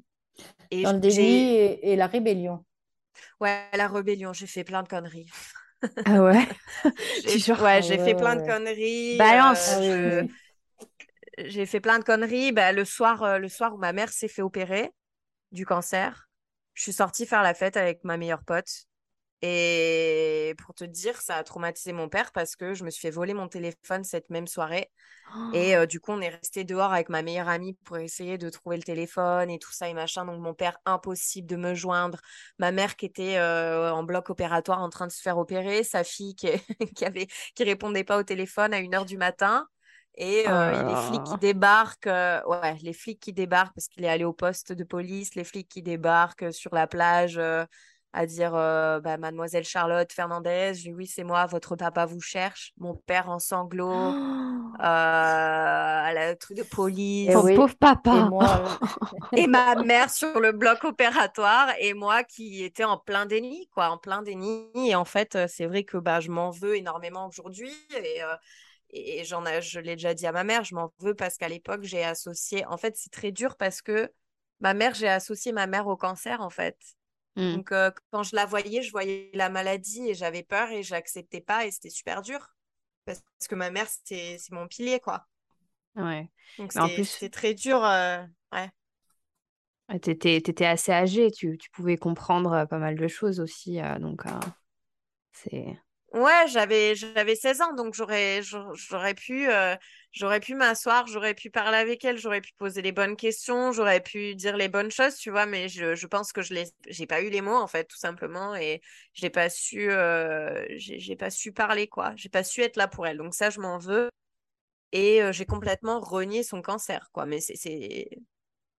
[0.70, 2.64] et Dans le j'ai- déni et, et la rébellion.
[3.40, 5.30] Ouais, la rébellion, j'ai fait plein de conneries.
[6.04, 6.48] Ah ouais?
[7.26, 7.52] J'ai-?
[7.58, 9.40] Ouais, Ah j'ai ouais, fait ouais, plein de conneries.
[9.40, 9.66] Balance.
[9.66, 9.92] Ah je- oui,
[10.28, 10.38] oui.
[11.38, 12.52] J'ai fait plein de conneries.
[12.52, 14.90] Bah, le soir, euh, le soir où ma mère s'est fait opérer
[15.52, 16.28] du cancer,
[16.74, 18.86] je suis sortie faire la fête avec ma meilleure pote.
[19.42, 23.10] Et pour te dire, ça a traumatisé mon père parce que je me suis fait
[23.10, 24.90] voler mon téléphone cette même soirée.
[25.52, 28.48] Et euh, du coup, on est resté dehors avec ma meilleure amie pour essayer de
[28.50, 30.24] trouver le téléphone et tout ça et machin.
[30.24, 32.20] Donc, mon père, impossible de me joindre.
[32.58, 35.84] Ma mère qui était euh, en bloc opératoire en train de se faire opérer.
[35.84, 36.48] Sa fille qui,
[36.96, 39.68] qui avait, qui répondait pas au téléphone à 1h du matin.
[40.16, 43.88] Et Oh euh, là les flics qui débarquent, euh, ouais, les flics qui débarquent parce
[43.88, 47.64] qu'il est allé au poste de police, les flics qui débarquent sur la plage euh,
[48.16, 52.20] à dire euh, bah, Mademoiselle Charlotte Fernandez, je dis oui, c'est moi, votre papa vous
[52.20, 52.72] cherche.
[52.78, 54.16] Mon père en sanglots,
[54.80, 57.30] euh, à la truc de police.
[57.30, 57.54] Eh Ton oui.
[57.54, 57.74] pauvre
[58.10, 58.22] Et papa.
[58.22, 58.64] moi,
[59.36, 63.90] Et ma mère sur le bloc opératoire et moi qui étais en plein déni, quoi,
[63.90, 64.70] en plein déni.
[64.74, 67.72] Et en fait, euh, c'est vrai que bah, je m'en veux énormément aujourd'hui.
[67.96, 68.36] Et, euh,
[68.90, 71.48] et j'en ai, je l'ai déjà dit à ma mère, je m'en veux parce qu'à
[71.48, 72.64] l'époque, j'ai associé.
[72.66, 74.12] En fait, c'est très dur parce que
[74.60, 76.76] ma mère, j'ai associé ma mère au cancer, en fait.
[77.36, 77.56] Mm.
[77.56, 81.40] Donc, euh, quand je la voyais, je voyais la maladie et j'avais peur et j'acceptais
[81.40, 82.54] pas et c'était super dur.
[83.04, 85.26] Parce que ma mère, c'est mon pilier, quoi.
[85.96, 86.28] Ouais.
[86.58, 87.84] Donc, c'était très dur.
[87.84, 88.22] euh,
[88.52, 88.70] ouais.
[90.02, 93.80] T'étais, t'étais assez âgé, tu, tu pouvais comprendre pas mal de choses aussi.
[93.80, 94.24] euh, donc,
[95.32, 95.78] c'est.
[96.16, 99.76] Ouais, j'avais j'avais 16 ans, donc j'aurais j'aurais pu euh,
[100.12, 104.00] j'aurais pu m'asseoir, j'aurais pu parler avec elle, j'aurais pu poser les bonnes questions, j'aurais
[104.00, 107.06] pu dire les bonnes choses, tu vois, mais je, je pense que je l'ai j'ai
[107.06, 108.80] pas eu les mots en fait, tout simplement, et
[109.12, 113.06] j'ai pas su euh, j'ai pas su parler quoi, j'ai pas su être là pour
[113.06, 114.10] elle, donc ça je m'en veux
[114.92, 117.56] et euh, j'ai complètement renié son cancer quoi, mais c'est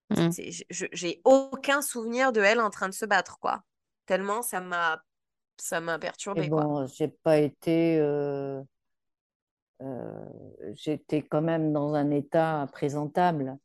[0.10, 0.38] Mm.
[0.69, 3.63] je- j'ai aucun souvenir de elle en train de se battre quoi.
[4.06, 5.02] tellement ça m'a
[5.58, 6.70] ça m'a perturbée, quoi.
[6.70, 7.98] bon, j'ai pas été.
[8.00, 8.62] euh,
[9.82, 10.26] euh,
[10.76, 13.58] j'étais quand même dans un état présentable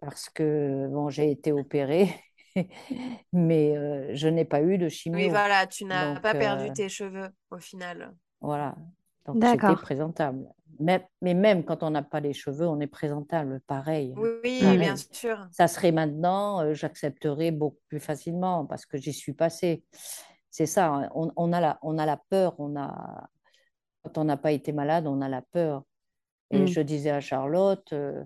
[0.00, 2.08] parce que bon, j'ai été opérée,
[3.32, 5.30] mais euh, je n'ai pas eu de Oui, chimio.
[5.30, 8.14] voilà, tu n'as pas perdu euh, tes cheveux au final.
[8.40, 8.74] voilà.
[9.26, 10.48] Donc j'étais présentable.
[10.80, 14.14] Mais, mais même quand on n'a pas les cheveux, on est présentable, pareil.
[14.16, 15.48] Oui, oui, bien sûr.
[15.50, 19.84] Ça serait maintenant, euh, j'accepterais beaucoup plus facilement parce que j'y suis passée.
[20.52, 23.28] C'est ça, hein, on, on a la, on a la peur, on a,
[24.04, 25.84] quand on n'a pas été malade, on a la peur.
[26.52, 26.66] Et Mm.
[26.68, 28.24] je disais à Charlotte, euh,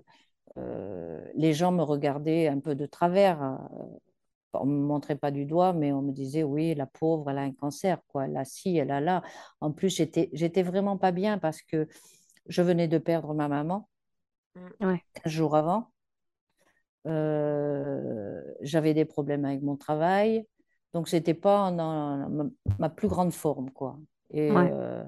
[0.57, 3.41] euh, les gens me regardaient un peu de travers.
[3.41, 3.69] hein.
[4.53, 7.37] On ne me montrait pas du doigt, mais on me disait, oui, la pauvre, elle
[7.39, 8.25] a un cancer, quoi.
[8.25, 9.23] Elle a ci, elle a là.
[9.61, 11.87] En plus, j'étais, j'étais vraiment pas bien parce que
[12.47, 13.89] je venais de perdre ma maman.
[14.81, 15.03] Ouais.
[15.13, 15.91] 15 jours avant.
[17.07, 20.45] Euh, j'avais des problèmes avec mon travail.
[20.93, 22.29] Donc, c'était pas dans
[22.79, 23.99] ma, plus grande forme, quoi.
[24.31, 24.71] Et, Ouais.
[24.71, 25.03] euh,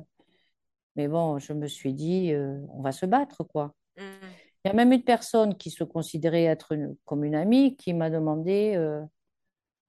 [0.95, 3.73] mais bon, je me suis dit, euh, on va se battre, quoi.
[3.97, 4.35] Mm.
[4.65, 7.93] Il y a même une personne qui se considérait être une- comme une amie qui
[7.93, 9.01] m'a demandé, euh,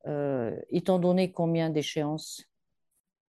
[0.07, 2.45] euh, ils t'ont donné combien d'échéances?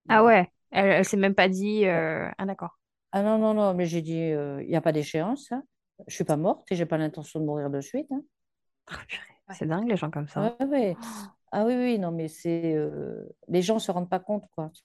[0.10, 1.86] Ah ouais, elle, elle s'est même pas dit.
[1.86, 2.78] euh, Ah d'accord.
[3.12, 5.52] Ah non, non, non, mais j'ai dit, euh, il n'y a pas d'échéance.
[5.52, 5.63] hein.
[6.08, 8.08] Je suis pas morte et j'ai pas l'intention de mourir de suite.
[8.12, 8.22] hein.
[9.08, 10.56] Purée, C'est dingue les gens comme ça.
[10.60, 10.98] Ouais, ouais.
[11.58, 12.76] Ah oui, oui, non, mais c'est.
[12.76, 14.72] euh, Les gens ne se rendent pas compte, quoi.
[14.74, 14.78] Ils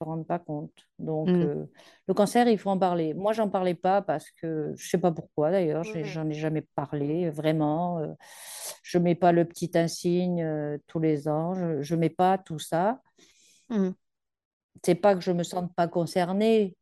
[0.00, 0.72] se rendent pas compte.
[0.98, 1.42] Donc, Mm.
[1.42, 1.66] euh,
[2.08, 3.14] le cancer, il faut en parler.
[3.14, 6.04] Moi, j'en parlais pas parce que je sais pas pourquoi d'ailleurs, Oui.
[6.04, 8.00] j'en ai jamais parlé, vraiment.
[8.00, 8.12] euh,
[8.82, 12.58] Je mets pas le petit insigne euh, tous les ans, je, je mets pas tout
[12.58, 13.00] ça.
[13.70, 13.94] Mm.
[14.84, 16.76] C'est pas que je me sente pas concernée,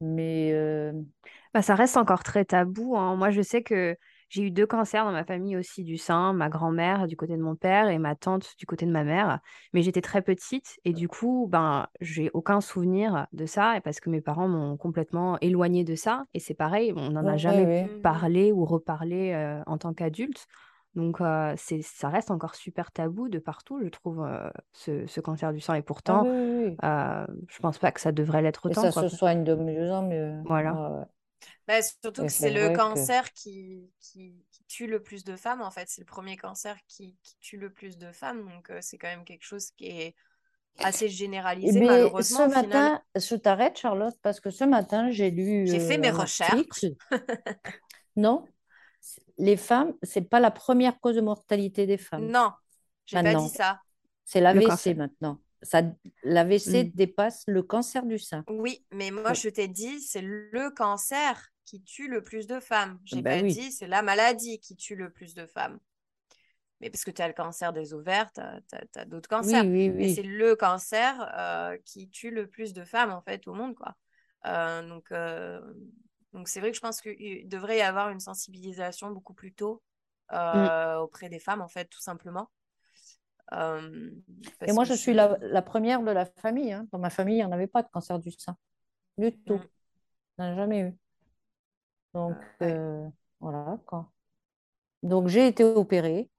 [0.00, 0.52] mais
[1.52, 2.96] Bah, ça reste encore très tabou.
[2.96, 3.16] hein.
[3.16, 3.96] Moi, je sais que
[4.34, 7.42] j'ai eu deux cancers dans ma famille aussi du sein, ma grand-mère du côté de
[7.42, 9.38] mon père et ma tante du côté de ma mère.
[9.72, 14.00] Mais j'étais très petite et du coup, ben, j'ai aucun souvenir de ça et parce
[14.00, 16.24] que mes parents m'ont complètement éloignée de ça.
[16.34, 17.82] Et c'est pareil, on n'en a ouais, jamais ouais.
[17.84, 18.00] Mhm.
[18.02, 20.46] parlé ou reparlé euh, en tant qu'adulte.
[20.94, 25.52] Donc, euh, ça reste encore super tabou de partout, je trouve, euh, ce, ce cancer
[25.52, 25.74] du sang.
[25.74, 26.80] Et Ah pourtant, oui, oui, oui.
[26.84, 29.02] euh, je pense pas que ça devrait l'être Et autant, ça quoi.
[29.08, 30.34] se soigne de mieux en mieux.
[30.44, 31.08] Voilà.
[31.66, 32.76] Bah, surtout Et que c'est le que.
[32.76, 35.88] cancer qui, qui, qui tue le plus de femmes, en fait.
[35.88, 38.44] C'est le premier cancer qui, qui tue le plus de femmes.
[38.48, 40.14] Donc, euh, c'est quand même quelque chose qui est
[40.78, 45.80] assez généralisé, malheureusement, ce matin, je t'arrête, Charlotte, parce que ce matin, j'ai lu J'ai
[45.80, 46.50] fait euh, mes un recherches.
[46.50, 46.96] article.
[48.16, 48.44] Non,
[49.38, 52.32] les femmes, c'est pas la première cause de mortalité des femmes.
[52.32, 52.52] Non,
[53.06, 53.80] j'ai pas dit ça.
[54.24, 54.96] c'est l'AVC cancer.
[54.96, 55.40] maintenant.
[55.64, 55.82] Ça,
[56.22, 56.90] l'AVC Mm.
[56.94, 58.44] dépasse le cancer du sein.
[58.48, 63.00] Oui, mais moi, je t'ai dit, c'est le cancer qui tue le plus de femmes.
[63.04, 63.54] J'ai ben pas oui.
[63.54, 65.78] dit, c'est la maladie qui tue le plus de femmes.
[66.80, 69.64] Mais parce que tu as le cancer des ovaires, tu as, d'autres Oui, cancers.
[69.64, 70.28] oui, Mais c'est oui.
[70.28, 73.94] le cancer euh, qui tue le plus de femmes, en fait, au monde, quoi.
[74.46, 75.60] Euh, donc, euh,
[76.34, 79.82] donc c'est vrai que je pense qu'il devrait y avoir une sensibilisation beaucoup plus tôt
[80.30, 80.98] Mm.
[81.00, 82.50] auprès des femmes, en fait, tout simplement.
[83.54, 84.10] Euh,
[84.66, 86.72] Et moi, je suis la, la première de la famille.
[86.72, 86.86] hein.
[86.92, 88.56] Dans ma famille, il n'y en avait pas de cancer du sein.
[89.18, 89.54] Du tout.
[89.54, 89.68] Mm.
[90.38, 90.96] On n'en a jamais eu.
[92.14, 92.72] Donc, Ouais.
[92.72, 93.08] euh,
[93.40, 94.10] voilà, quoi.
[95.02, 96.30] Donc, j'ai été opérée.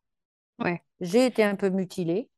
[0.60, 0.82] Ouais.
[1.02, 2.30] J'ai été un peu mutilée.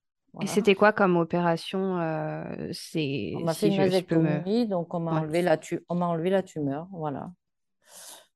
[0.41, 4.93] Et c'était quoi comme opération euh, c'est On m'a fait si une me vasectomie, donc
[4.93, 5.19] on m'a ouais.
[5.21, 6.87] enlevé la tu- on m'a enlevé la tumeur.
[6.91, 7.31] Voilà.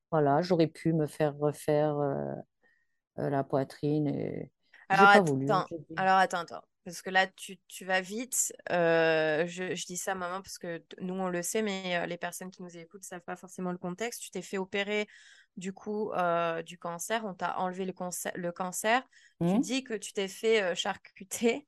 [0.10, 2.34] Voilà, j'aurais pu me faire refaire euh,
[3.18, 4.52] la poitrine et
[4.92, 5.46] Alors pas voulu.
[5.46, 6.64] attends, alors attends, attends.
[6.84, 8.54] Parce que là, tu, tu vas vite.
[8.72, 12.18] Euh, je, je dis ça, maman, parce que nous, on le sait, mais euh, les
[12.18, 14.22] personnes qui nous écoutent ne savent pas forcément le contexte.
[14.22, 15.08] Tu t'es fait opérer
[15.58, 19.04] du coup euh, du cancer, on t'a enlevé le, cancer, le cancer.
[19.46, 21.68] Tu Hmm dis que tu t'es fait charcuter.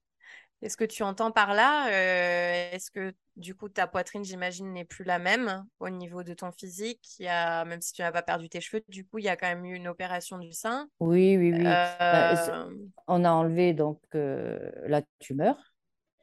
[0.64, 4.86] Est-ce que tu entends par là euh, Est-ce que du coup ta poitrine, j'imagine, n'est
[4.86, 7.20] plus la même au niveau de ton physique?
[7.20, 9.30] Il y a, Même si tu n'as pas perdu tes cheveux, du coup, il y
[9.30, 10.88] a quand même eu une opération du sein.
[11.02, 11.64] Oui, oui, oui.
[11.64, 12.70] Bah, Euh,
[13.08, 15.58] on a enlevé donc euh, la tumeur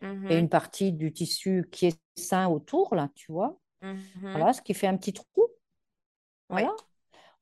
[0.03, 3.59] et mhm, une partie du tissu qui est sain autour, là, tu vois.
[3.83, 4.01] mhm.
[4.23, 5.27] Voilà, ce qui fait un petit trou.
[6.49, 6.75] Voilà.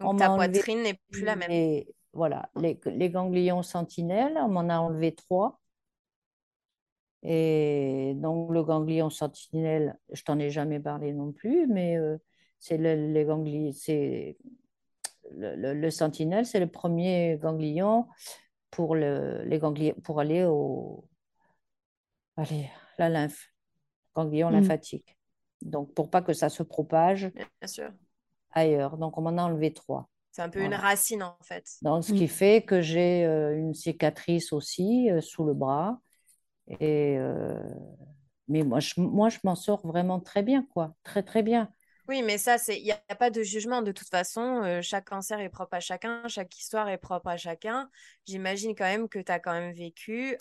[0.01, 1.49] Donc ta poitrine n'est plus la même.
[1.51, 5.61] les, voilà, les, les ganglions sentinelles, on m'en a enlevé trois.
[7.23, 12.17] Et donc, le ganglion sentinelle, je t'en ai jamais parlé non plus, mais euh,
[12.59, 14.37] c'est le, les ganglions, c'est
[15.33, 18.07] le, le- le sentinelle, c'est le premier ganglion
[18.71, 21.05] pour, le, les ganglions, pour aller au,
[22.37, 23.53] allez, la lymphe,
[24.15, 24.53] ganglion Mm.
[24.55, 25.17] lymphatique.
[25.63, 27.91] Donc, pour pas que ça se propage Bien sûr.
[28.53, 28.97] ailleurs.
[28.97, 30.09] Donc, on m'en a enlevé trois.
[30.31, 31.67] C'est un peu une racine en fait.
[31.83, 32.17] Donc, ce Mm.
[32.17, 36.01] qui fait que j'ai euh, une cicatrice aussi euh, sous le bras
[36.69, 37.59] Et, euh,
[38.49, 40.95] mais moi, je, moi, je m'en sors vraiment très bien, quoi.
[41.05, 41.73] Très, très bien.
[42.09, 44.63] Oui, mais ça, c'est il n'y a, a pas de jugement de toute façon.
[44.65, 47.91] euh, chaque cancer est propre à chacun, chaque histoire est propre à chacun.
[48.27, 50.37] J'imagine quand même que tu as quand même vécu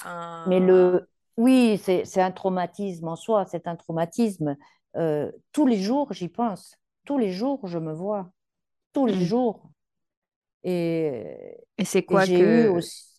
[0.46, 0.60] Mais un...
[0.60, 4.56] le, oui, c'est, c'est un traumatisme en soi, c'est un traumatisme.
[4.96, 6.76] Euh, tous les jours, j'y pense.
[7.06, 8.32] Tous les jours, je me vois.
[8.94, 9.26] Tous les Mm.
[9.26, 9.72] jours.
[10.64, 13.17] Et, Et c'est et quoi j'ai eu que, aussi.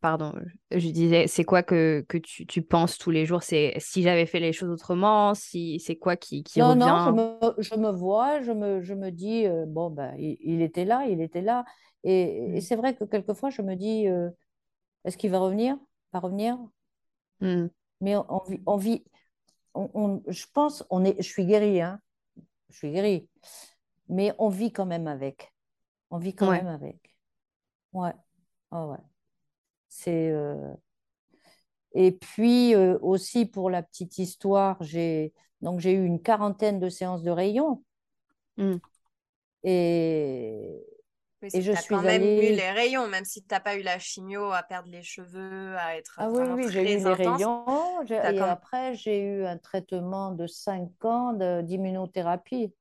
[0.00, 0.32] Pardon,
[0.70, 3.42] je disais, c'est quoi que, que tu, tu penses tous les jours?
[3.42, 7.10] C'est si j'avais fait les choses autrement, si c'est quoi qui, qui Non, non, je
[7.10, 7.16] revient?
[7.16, 10.84] me, je me vois, je me, je me dis, euh, bon, ben, il, il était
[10.86, 11.64] là, il était là.
[12.02, 12.62] Et, et Mm.
[12.62, 14.30] c'est vrai que quelquefois, je me dis, euh,
[15.04, 15.78] est-ce qu'il va revenir?
[16.12, 16.58] Pas revenir?
[17.40, 17.68] Mm.
[18.00, 19.04] Mais on, on vit, on vit-
[19.74, 22.00] on- on- je pense, on est, je suis guérie, hein,
[22.70, 23.28] je suis guérie,
[24.08, 25.52] mais on vit quand même avec.
[26.10, 26.64] On vit quand Ouais.
[26.64, 27.12] même avec.
[27.92, 28.14] Ouais,
[28.72, 28.98] ah ouais.
[29.96, 30.74] C'est, euh,
[31.94, 35.32] Et puis euh, aussi pour la petite histoire, j'ai
[35.62, 37.82] donc j'ai eu une quarantaine de séances de rayons
[38.58, 38.80] Mm.
[39.64, 40.82] et,
[41.42, 42.52] Oui, et je as suis quand même eu allée.
[42.52, 45.96] les rayons, même si tu n'as pas eu la chimio à perdre les cheveux, à
[45.96, 50.46] être Ah oui, oui, j'ai eu les rayons et après j'ai eu un traitement de
[50.46, 52.72] 5 ans de- d'immunothérapie.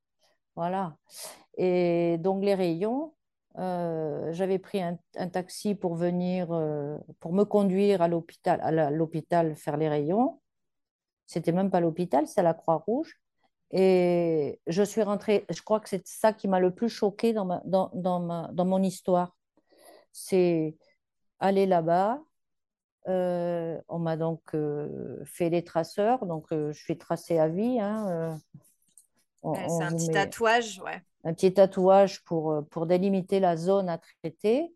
[0.55, 0.97] Voilà.
[1.57, 3.13] Et donc les rayons,
[3.57, 8.91] euh, j'avais pris un, un taxi pour venir, euh, pour me conduire à l'hôpital, à
[8.91, 10.41] l'hôpital faire les rayons.
[11.25, 13.19] C'était même pas l'hôpital, c'est la Croix-Rouge.
[13.71, 17.45] Et je suis rentrée, je crois que c'est ça qui m'a le plus choquée dans
[17.45, 19.35] ma, dans, dans ma, dans mon histoire.
[20.11, 20.75] C'est
[21.39, 22.21] aller là-bas.
[23.07, 24.55] euh, on m'a donc
[25.25, 27.79] fait les traceurs, donc je suis tracée à vie.
[27.79, 28.39] hein,
[29.43, 31.01] c'est un petit met tatouage, ouais.
[31.25, 34.73] Un petit tatouage pour, euh, pour délimiter la zone à traiter.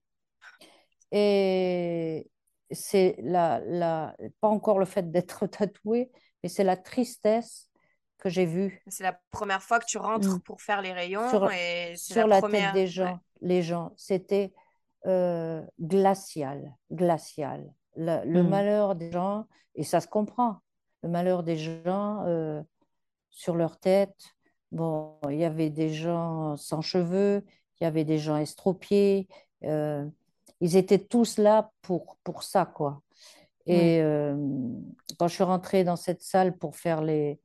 [1.12, 2.29] Et
[2.71, 6.12] c'est la, la, pas encore le fait d'être tatoué,
[6.43, 7.69] mais c'est la tristesse
[8.17, 10.39] que j'ai vue C'est la première fois que tu rentres Mm.
[10.41, 12.88] pour faire les rayons sur, et sur la la tête des Ouais.
[12.88, 13.93] gens, les gens.
[13.95, 14.53] C'était
[15.05, 17.73] euh, glacial, glacial.
[17.95, 18.49] Le, le Mm.
[18.49, 20.59] malheur des gens, et ça se comprend,
[21.03, 22.62] le malheur des gens euh,
[23.29, 24.35] sur leur tête.
[24.71, 27.43] Bon, il y avait des gens sans cheveux,
[27.79, 29.27] il y avait des gens estropiés.
[29.63, 30.05] euh,
[30.62, 33.01] ils étaient tous là pour, pour ça, quoi.
[33.67, 34.36] Et euh,
[35.19, 37.39] quand je suis rentrée dans cette salle pour faire les,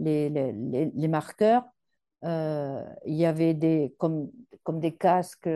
[0.00, 1.64] les, les, les- les marqueurs,
[2.24, 4.30] euh, il y avait des, comme,
[4.64, 5.48] comme des casques,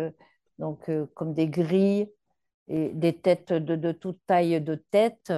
[0.58, 2.10] donc comme des grilles
[2.68, 5.32] et des têtes de, de toute taille de tête.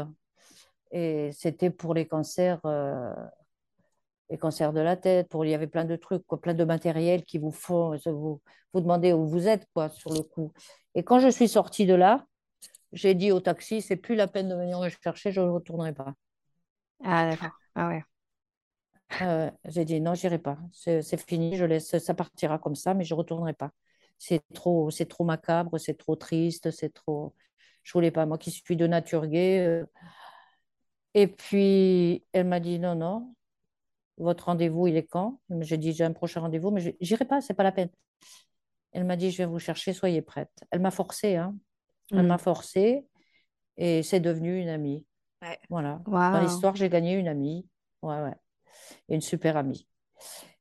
[0.92, 2.60] Et c'était pour les cancers,
[4.30, 5.28] les cancers de la tête.
[5.28, 8.40] Pour, il y avait plein de trucs, quoi, plein de matériel qui vous font, vous,
[8.72, 10.52] vous demandez où vous êtes, quoi, sur le coup.
[10.94, 12.26] Et quand je suis sortie de là,
[12.92, 15.92] j'ai dit au taxi, c'est plus la peine de venir me chercher, je ne retournerai
[15.92, 16.14] pas.
[17.02, 17.50] Ah, d'accord.
[17.74, 18.04] Ah ouais.
[19.22, 20.58] Euh, j'ai dit non, j'irai pas.
[20.72, 23.70] C'est fini, je laisse, ça partira comme ça, mais je retournerai pas.
[24.18, 27.34] C'est trop, c'est trop macabre, c'est trop triste, c'est trop.
[27.82, 28.26] Je voulais pas.
[28.26, 29.60] Moi qui suis de nature gaie.
[29.66, 29.84] euh.
[31.14, 33.34] Et puis elle m'a dit non, non,
[34.18, 35.40] votre rendez-vous il est quand?
[35.60, 37.90] J'ai dit j'ai un prochain rendez-vous, mais je- j'irai pas, c'est pas la peine.
[38.92, 40.52] Elle m'a dit je vais vous chercher, soyez prête.
[40.70, 41.54] Elle m'a forcée, hein.
[42.12, 42.26] Elle Mm.
[42.28, 43.06] m'a forcée
[43.76, 45.06] et c'est devenu une amie.
[45.42, 45.58] Ouais.
[45.68, 46.00] Voilà.
[46.06, 46.42] Dans Waouh.
[46.42, 47.66] l'histoire, j'ai gagné une amie.
[48.02, 48.34] Ouais, ouais.
[49.08, 49.88] Une super amie.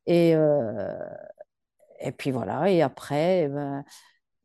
[0.05, 0.97] Et, euh,
[1.99, 2.69] et puis voilà.
[2.69, 3.85] Et après, eh ben,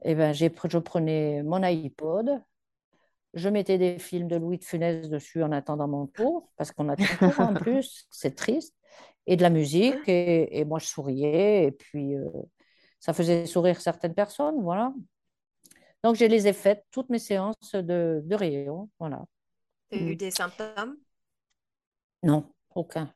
[0.04, 2.42] eh ben, j'ai, pr- je prenais mon iPod,
[3.34, 6.88] je mettais des films de Louis de Funès dessus en attendant mon tour, parce qu'on
[6.88, 8.74] attend toujours en plus, c'est triste,
[9.28, 10.08] et de la musique.
[10.08, 11.64] Et, et moi, je souriais.
[11.66, 12.28] Et puis, euh,
[12.98, 14.60] ça faisait sourire certaines personnes.
[14.62, 14.92] Voilà.
[16.02, 18.90] Donc, je les ai faites, toutes mes séances de, de rayon.
[18.98, 19.24] Voilà.
[19.90, 20.16] Tu as eu Mm.
[20.16, 20.96] des symptômes?
[22.22, 23.12] Non, aucun.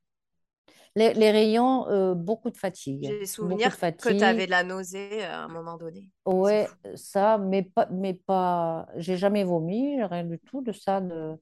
[0.95, 3.05] Les, les rayons, euh, beaucoup de fatigue.
[3.05, 6.11] J'ai souvenir que tu avais de la nausée à un moment donné.
[6.27, 11.01] Ouais, ça, mais pas, mais pas, j'ai jamais vomi, rien du tout de ça.
[11.01, 11.35] De,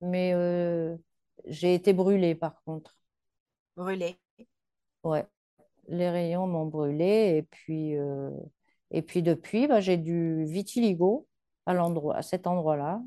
[0.00, 0.96] mais euh,
[1.46, 2.96] j'ai été brûlée par contre.
[3.80, 4.20] Brûlé.
[5.04, 5.26] Ouais,
[5.88, 8.30] les rayons m'ont brûlée et puis, euh,
[8.90, 11.26] et puis depuis, bah, j'ai du vitiligo
[11.64, 13.00] à l'endroit, à cet endroit-là.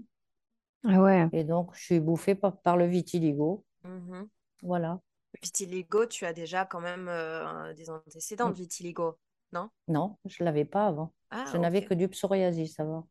[0.83, 1.29] Ah ouais.
[1.31, 3.63] Et donc, je suis bouffée par, par le vitiligo.
[3.83, 4.27] Mhm.
[4.63, 4.99] Voilà.
[5.43, 9.19] Vitiligo, tu as déjà quand même euh, des antécédents de vitiligo,
[9.51, 9.69] non?
[9.87, 11.13] Non, je l'avais pas avant.
[11.29, 13.07] Ah, Je n'avais que du psoriasis avant.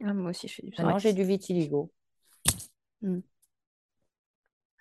[0.00, 1.14] Ah, moi aussi, je fais du Maintenant, j'ai psoriasis.
[1.16, 1.92] du vitiligo.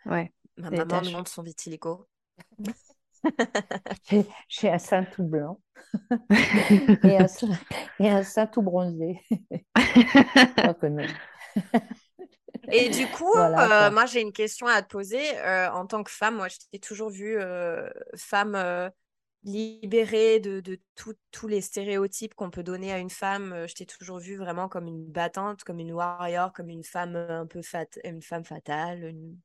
[0.06, 0.32] Ouais.
[0.58, 2.08] Ma maman me montre son vitiligo.
[4.50, 5.60] J'ai un sein tout blanc
[7.04, 7.50] et un sein,
[8.00, 9.22] et un sein tout bronzé.
[12.72, 15.38] Et du coup, Voilà, euh, moi, j'ai une question à te poser.
[15.40, 18.92] Euh, en tant que femme, moi, je t'ai toujours vue euh, femme
[19.44, 20.80] libérée de, de
[21.32, 23.66] tous les stéréotypes qu'on peut donner à une femme.
[23.68, 27.46] Je t'ai toujours vue vraiment comme une battante, comme une warrior, comme une femme un
[27.46, 29.38] peu fat une femme fatale, une,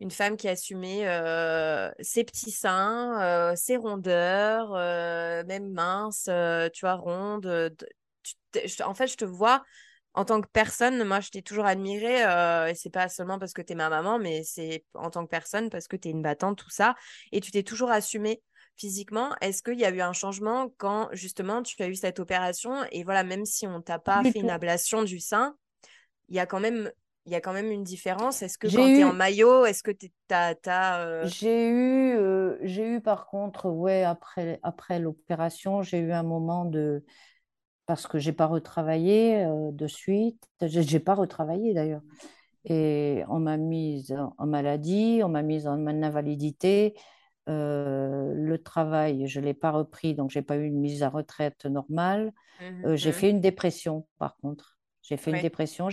[0.00, 6.68] une femme qui assumait euh, ses petits seins, euh, ses rondeurs, euh, même minces, euh,
[6.72, 6.98] tu vois,
[8.22, 9.62] tu t'es- je- en fait, je te vois
[10.14, 11.02] en tant que personne.
[11.04, 12.20] Moi, je t'ai toujours admirée,
[12.70, 15.30] et c'est pas seulement parce que tu es ma maman, mais c'est en tant que
[15.30, 16.94] personne parce que tu es une battante, tout ça.
[17.32, 18.42] Et tu t'es toujours assumée
[18.76, 19.34] physiquement.
[19.40, 22.84] Est-ce qu'il y a eu un changement quand justement tu as eu cette opération?
[22.92, 25.56] Et voilà, même si on t'a pas fait une ablation du sein,
[26.28, 26.90] il y a quand même,
[27.26, 28.42] il y a quand même une différence.
[28.42, 31.68] Est-ce que quand J'ai tu es en eu, maillot, est-ce que tu as, euh, j'ai
[31.70, 37.04] eu, euh, j'ai eu par contre, ouais, après, après l'opération, j'ai eu un moment de,
[37.86, 42.02] parce que j'ai pas retravaillé euh, de suite, j'ai pas retravaillé d'ailleurs.
[42.66, 46.94] Et on m'a mise en maladie, on m'a mise en invalidité.
[47.48, 52.32] Le travail, je l'ai pas repris, donc j'ai pas eu une mise à retraite normale.
[52.84, 54.73] Euh, j'ai mhm, fait une dépression, par contre.
[55.04, 55.88] J'ai fait une dépression,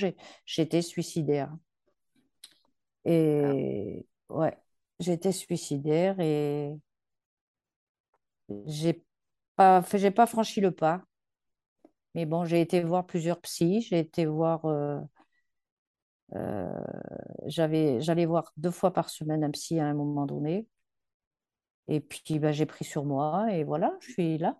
[0.46, 1.54] j'étais suicidaire.
[3.06, 3.10] Ah.
[3.10, 4.58] Et ouais,
[5.00, 6.72] j'étais suicidaire et
[8.66, 9.04] j'ai
[9.56, 11.04] pas, j'ai pas franchi le pas.
[12.16, 15.00] Mais bon, j'ai été voir plusieurs psys, j'ai été voir, euh,
[16.36, 16.72] euh,
[17.48, 20.68] j'allais voir deux fois par semaine un psy à un moment donné.
[21.90, 24.58] Et puis, ben, j'ai pris sur moi et voilà, je suis là.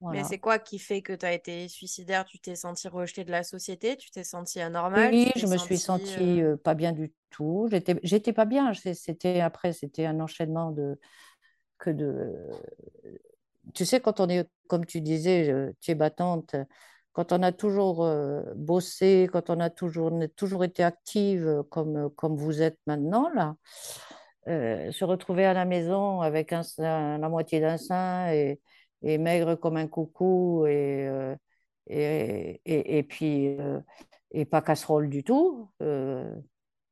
[0.00, 2.24] Mais c'est quoi qui fait que tu as été suicidaire?
[2.24, 3.96] Tu t'es senti rejeté de la société?
[3.96, 5.12] Tu t'es senti anormal?
[5.12, 6.04] Oui, je me suis senti...
[6.04, 7.66] euh, sentie euh, pas bien du tout.
[7.70, 8.72] J'étais, j'étais pas bien.
[8.74, 10.98] C'était après, c'était un enchaînement de
[11.78, 12.32] que de.
[13.74, 16.54] Tu sais, quand on est, comme tu disais, tu es battante.
[17.12, 21.64] Quand on a toujours euh, bossé, quand on a toujours, on a toujours été active
[21.70, 23.56] comme, comme vous êtes maintenant, là,
[24.46, 28.60] euh, se retrouver à la maison avec un, la moitié d'un sein et,
[29.02, 31.36] et maigre comme un coucou et, euh,
[31.88, 33.80] et, et, et puis euh,
[34.32, 36.34] et pas casserole du tout, euh,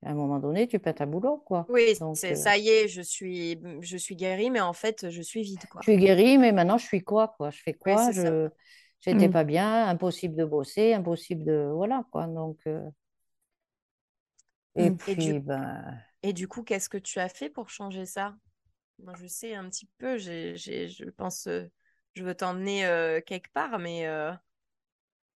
[0.04, 1.68] à un moment donné, tu pètes un boulot, quoi.
[1.68, 5.22] Oui, Donc, euh, ça y est, je suis, je suis guérie, mais en fait, je
[5.22, 5.86] suis vide, quoi.
[5.86, 7.50] je suis guérie, mais maintenant, je suis quoi, quoi?
[7.50, 8.10] Je fais quoi?
[8.12, 8.48] Je
[9.00, 9.28] j'étais Mm.
[9.28, 11.70] pas bien, impossible de bosser, impossible de...
[11.74, 12.26] Voilà, quoi.
[12.26, 12.80] Donc, euh,
[14.76, 14.96] et Mm.
[15.06, 15.82] Et du, puis, ben,
[16.22, 18.36] et du coup, qu'est-ce que tu as fait pour changer ça?
[19.00, 21.66] Moi, je sais un petit peu, j'ai, j'ai, je pense, euh,
[22.16, 24.32] je veux t'emmener euh, quelque part, mais euh,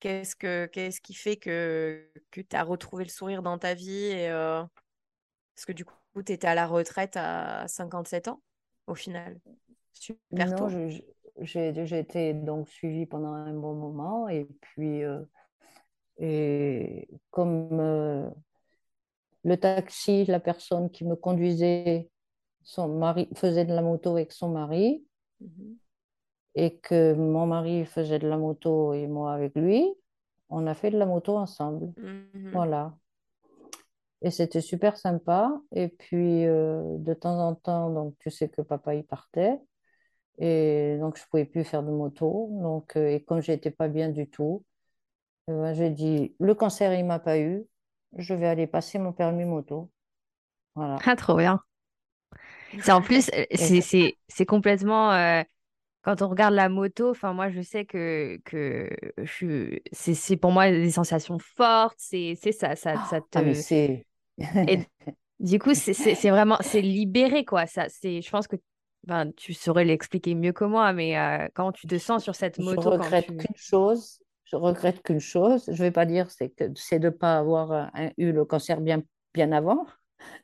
[0.00, 4.06] qu'est-ce que, qu'est-ce qui fait que, que tu as retrouvé le sourire dans ta vie
[4.06, 4.62] et, euh,
[5.54, 8.42] Parce que du coup, tu étais à la retraite à 57 ans,
[8.86, 9.38] au final.
[9.92, 10.68] Super non, tôt.
[11.42, 15.02] j'ai été donc suivie pendant un bon moment, et puis,
[16.18, 18.32] et comme
[19.44, 22.10] le taxi, la personne qui me conduisait,
[22.62, 25.04] son mari faisait de la moto avec son mari,
[25.40, 25.78] Mhm.
[26.54, 29.94] Et que mon mari faisait de la moto et moi avec lui,
[30.48, 31.92] on a fait de la moto ensemble.
[31.96, 32.50] Mhm.
[32.52, 32.94] Voilà.
[34.22, 35.60] Et c'était super sympa.
[35.74, 39.58] Et puis, euh, de temps en temps, donc, tu sais que papa, il partait.
[40.38, 42.48] Et donc, je pouvais plus faire de moto.
[42.60, 44.64] Donc, euh, et comme j'étais pas bien du tout,
[45.48, 47.64] ben, j'ai dit, le cancer, il m'a pas eu.
[48.16, 49.90] Je vais aller passer mon permis moto.
[50.74, 50.98] Voilà.
[51.04, 51.60] Ah, trop bien.
[52.80, 55.12] C'est en plus, euh, c'est complètement.
[56.08, 59.78] Euh, quand on regarde la moto, enfin, moi, je sais que, que je.
[59.92, 61.96] C'est c'est pour moi des sensations fortes.
[61.98, 63.62] C'est c'est ça, ça, ça ah, mais te.
[63.62, 64.06] c'est.
[64.66, 64.80] Et
[65.40, 65.92] du coup, c'est
[66.30, 66.58] vraiment.
[66.60, 67.66] C'est libéré, quoi.
[67.66, 68.56] Ça, c'est, je pense que
[69.08, 72.58] enfin, tu saurais l'expliquer mieux que moi, mais euh, quand tu te sens sur cette
[72.58, 73.32] Je moto, quand regrette tu.
[73.36, 77.38] qu'une chose, je regrette qu'une chose, je vais pas dire c'est que c'est de pas
[77.38, 79.02] avoir un- eu le cancer bien
[79.34, 79.86] bien avant,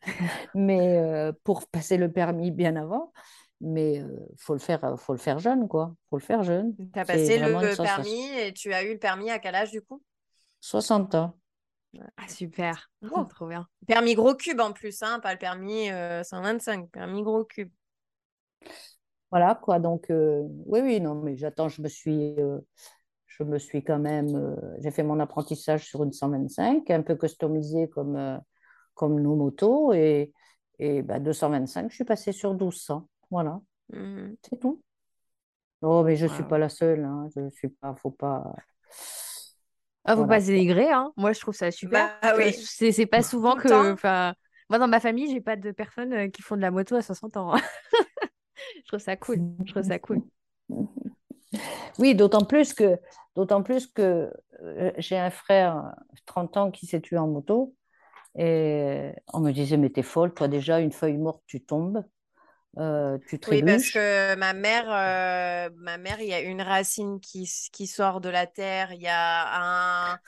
[0.54, 3.12] mais euh, pour passer le permis bien avant,
[3.60, 6.74] mais euh, faut le faire faut le faire jeune quoi, faut le faire jeune.
[6.76, 9.80] Tu as passé le permis et tu as eu le permis à quel âge du
[9.82, 10.02] coup?
[10.60, 11.38] 60 ans.
[12.16, 12.90] Ah, super.
[13.02, 13.24] Wow.
[13.24, 13.66] Trop bien.
[13.86, 17.70] Permis gros cube en plus, hein, pas le permis euh, 125, permis gros cube.
[19.30, 19.78] Voilà quoi.
[19.78, 22.36] Donc euh, oui oui non mais j'attends, je me suis
[23.26, 27.88] je me suis quand même j'ai fait mon apprentissage sur une 125, un peu customisé
[27.88, 28.40] comme
[28.94, 30.32] comme nos motos et
[30.78, 33.08] et bah, 225, je suis passée sur 1200.
[33.30, 33.60] Voilà.
[33.88, 34.36] Mhm.
[34.42, 34.82] C'est tout.
[35.82, 36.48] Oh, mais je ne suis Wow.
[36.48, 37.04] pas la seule.
[37.04, 37.28] Hein.
[37.36, 38.54] Je suis pas, faut pas.
[40.04, 41.12] Ah, faut pas se dénigrer, hein.
[41.16, 42.10] Moi, je trouve ça super.
[42.22, 43.92] Bah Euh, oui, C'est c'est pas souvent que.
[43.92, 44.34] Enfin,
[44.70, 47.02] moi, dans ma famille, j'ai pas de personnes euh, qui font de la moto à
[47.02, 47.54] 60 ans.
[48.76, 49.42] Je trouve ça cool.
[49.64, 50.22] Je trouve ça cool.
[51.98, 52.98] Oui, d'autant plus que,
[53.34, 55.94] d'autant plus que euh, j'ai un frère
[56.26, 57.74] 30 ans qui s'est tué en moto
[58.36, 62.04] Et on me disait, mais t'es folle, toi déjà, une feuille morte, tu tombes,
[62.78, 67.20] euh, tu Oui, parce que ma mère, euh, ma mère, il y a une racine
[67.20, 70.18] qui, qui sort de la terre, il y a un,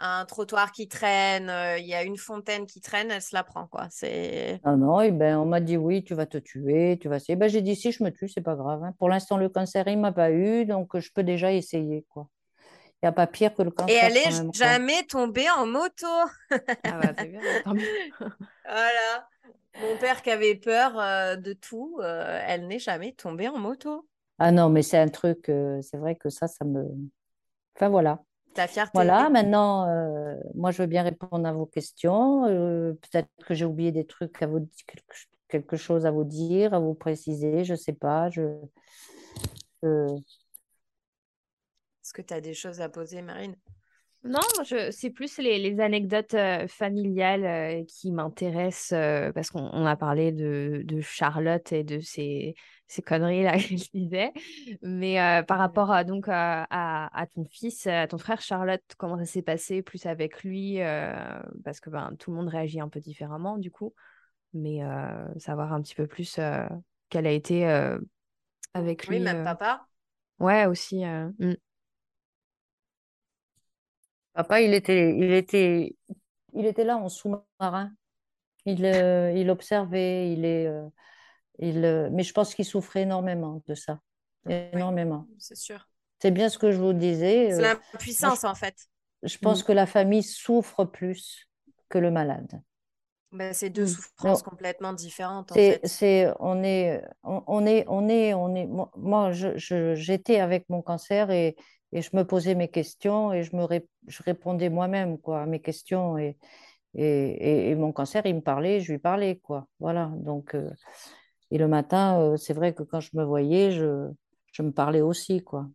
[0.00, 3.44] un trottoir qui traîne, euh, il y a une fontaine qui traîne, elle se la
[3.44, 3.86] prend, quoi.
[3.90, 4.60] C'est...
[4.62, 7.36] Ah non, et ben, on m'a dit, oui, tu vas te tuer, tu vas essayer.
[7.36, 8.82] Ben, j'ai dit, si je me tue, c'est pas grave.
[8.82, 8.94] hein.
[8.98, 12.28] Pour l'instant, le cancer, il m'a pas eu, donc je peux déjà essayer, quoi.
[13.02, 14.44] Il n'y a pas pire que le Et elle cancer est quoi.
[14.52, 16.06] jamais tombée en moto.
[16.86, 17.96] Ah bah c'est bien, tant mieux.
[18.64, 19.28] Voilà.
[19.80, 24.06] Mon père qui avait peur euh, de tout, euh, elle n'est jamais tombée en moto.
[24.38, 26.84] Ah non, mais c'est un truc, euh, c'est vrai que ça, ça me...
[27.76, 28.22] Enfin, voilà.
[28.54, 28.92] Ta fierté.
[28.94, 29.86] Voilà, maintenant,
[30.54, 32.44] moi, je veux bien répondre à vos questions.
[32.44, 34.68] Peut-être que j'ai oublié des trucs à vous,
[35.48, 38.30] quelque, chose à vous dire, à vous préciser, je sais pas.
[38.30, 38.60] Je-
[42.04, 43.56] Est-ce que tu as des choses à poser, Marine?
[44.24, 49.68] Non, je, c'est plus les, les anecdotes euh, familiales euh, qui m'intéressent euh, parce qu'on
[49.72, 52.54] on a parlé de, de Charlotte et de ses,
[52.86, 54.32] ses conneries là qu'elle disait.
[54.82, 55.16] Mais
[55.46, 59.26] par rapport à, donc à, à, à ton fils, à ton frère Charlotte, comment ça
[59.26, 60.78] s'est passé plus avec lui
[61.62, 63.94] parce que ben, tout le monde réagit un peu différemment du coup.
[64.54, 64.80] Mais
[65.36, 66.40] savoir un petit peu plus
[67.10, 67.66] quelle a été
[68.72, 69.24] avec Oui, lui.
[69.24, 69.44] même euh.
[69.44, 69.86] papa.
[70.38, 71.04] Ouais, aussi.
[71.04, 71.54] mm.
[74.34, 75.96] Papa, il était, il était,
[76.54, 77.92] il était là en sous-marin.
[78.66, 80.86] Il, euh, il observait, il est, euh,
[81.58, 84.00] il, euh, mais je pense qu'il souffrait énormément de ça.
[84.48, 85.26] Énormément.
[85.38, 85.86] C'est sûr.
[86.20, 87.52] C'est bien ce que je vous disais.
[87.52, 88.88] C'est euh, l'impuissance, en fait.
[89.22, 89.66] je pense Mm.
[89.66, 91.48] que la famille souffre plus
[91.88, 92.62] que le malade.
[93.32, 93.88] Ben, c'est deux Mm.
[93.88, 94.50] souffrances Non.
[94.50, 98.66] complètement différentes, en C'est, on est, on, on est, on est, on est.
[98.66, 101.56] Moi, moi, je, je- j'étais avec mon cancer et,
[101.94, 105.46] et je me posais mes questions et je me, ré- je répondais moi-même quoi à
[105.46, 106.38] mes questions et,
[106.94, 109.68] et, et, et mon cancer, il me parlait, je lui parlais quoi.
[109.80, 110.12] Voilà.
[110.18, 110.70] Donc, euh,
[111.50, 114.10] et le matin, euh, c'est vrai que quand je me voyais, je,
[114.52, 115.68] je me parlais aussi quoi.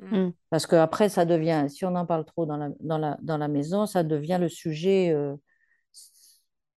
[0.00, 0.16] Mm.
[0.16, 0.32] Mm.
[0.50, 3.38] Parce que après, ça devient, si on en parle trop dans la, dans la, dans
[3.38, 5.34] la maison, ça devient le sujet, euh,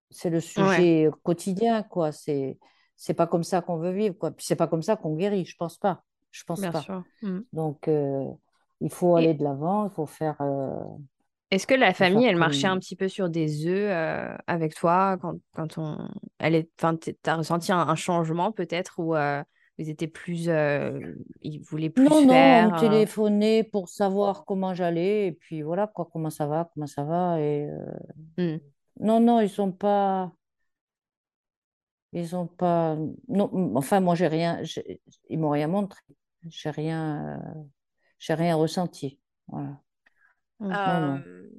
[0.10, 2.12] c'est le Ouais, sujet quotidien, quoi.
[2.12, 2.58] C'est,
[2.96, 4.32] c'est pas comme ça qu'on veut vivre, quoi.
[4.32, 6.04] Puis c'est pas comme ça qu'on guérit, je pense pas.
[6.32, 6.88] Je pense bien pas.
[6.88, 7.04] sûr.
[7.22, 7.42] Mm.
[7.54, 8.26] Donc, euh,
[8.82, 10.84] il faut aller Et de l'avant, il faut faire, euh,
[11.52, 15.18] est-ce que la famille, elle marchait un petit peu sur des œufs euh, avec toi
[15.22, 16.10] quand, quand on...
[16.40, 16.70] Elle est...
[16.80, 19.44] enfin, t'as ressenti un, un changement peut-être ou euh,
[19.78, 20.50] ils étaient plus...
[21.42, 25.62] Ils voulaient plus Non, non, on me faire téléphonait pour savoir comment j'allais, et puis
[25.62, 27.40] voilà, quoi, comment ça va, comment ça va.
[27.40, 27.70] Et
[28.38, 28.60] euh, mm.
[29.02, 30.32] non, non, ils sont pas.
[32.12, 32.98] Ils ont pas.
[33.28, 34.62] Non, enfin, moi, j'ai rien.
[35.30, 36.02] Ils m'ont rien montré.
[36.48, 37.40] J'ai rien.
[38.26, 39.20] J'ai rien ressenti.
[39.48, 39.78] Voilà.
[40.60, 40.68] Mm.
[40.68, 41.24] Non.
[41.26, 41.50] Euh,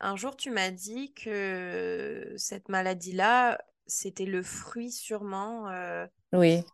[0.00, 6.64] un jour, tu m'as dit que cette maladie-là, c'était le fruit sûrement euh, Oui,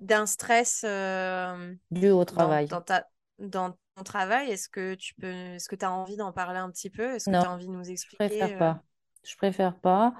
[0.00, 2.66] d'un stress euh, dû au dans, travail.
[2.66, 3.06] dans ta,
[3.38, 4.50] dans ton travail.
[4.50, 7.14] Est-ce que tu peux, est-ce que tu as envie d'en parler un petit peu?
[7.14, 8.42] Est-ce que tu as envie de nous je expliquer?
[8.42, 8.82] préfère euh, pas.
[9.24, 10.14] Je préfère pas.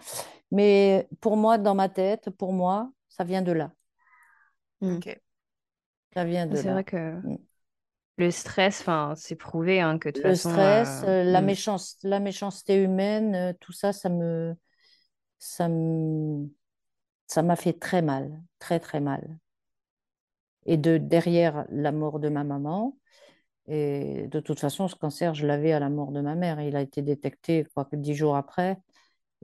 [0.50, 3.72] Mais pour moi, dans ma tête, pour moi, ça vient de là.
[4.80, 4.96] Mm.
[4.96, 5.20] Ok.
[6.14, 6.82] Ça vient de C'est vrai là.
[6.84, 7.36] que Mm.
[8.16, 10.50] Le stress, enfin, c'est prouvé hein, que de toute Le façon...
[10.50, 11.44] stress, euh, euh, la mm.
[11.44, 14.54] méchance, la méchanceté humaine, euh, tout ça, ça me,
[15.38, 16.48] ça me,
[17.26, 19.38] ça m'a fait très mal, très très mal.
[20.64, 22.96] Et de derrière la mort de ma maman,
[23.68, 26.60] et de toute façon, ce cancer, je l'avais à la mort de ma mère.
[26.60, 28.78] Il a été détecté, je crois que dix jours après.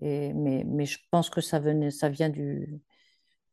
[0.00, 2.80] Et, mais, mais je pense que ça venait, ça vient du.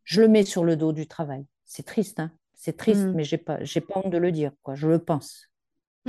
[0.03, 1.45] Je le mets sur le dos du travail.
[1.65, 2.32] C'est triste, hein.
[2.60, 3.16] C'est triste, Mm.
[3.16, 4.76] mais j'ai pas, j'ai pas honte de le dire, quoi.
[4.76, 5.49] Je le pense.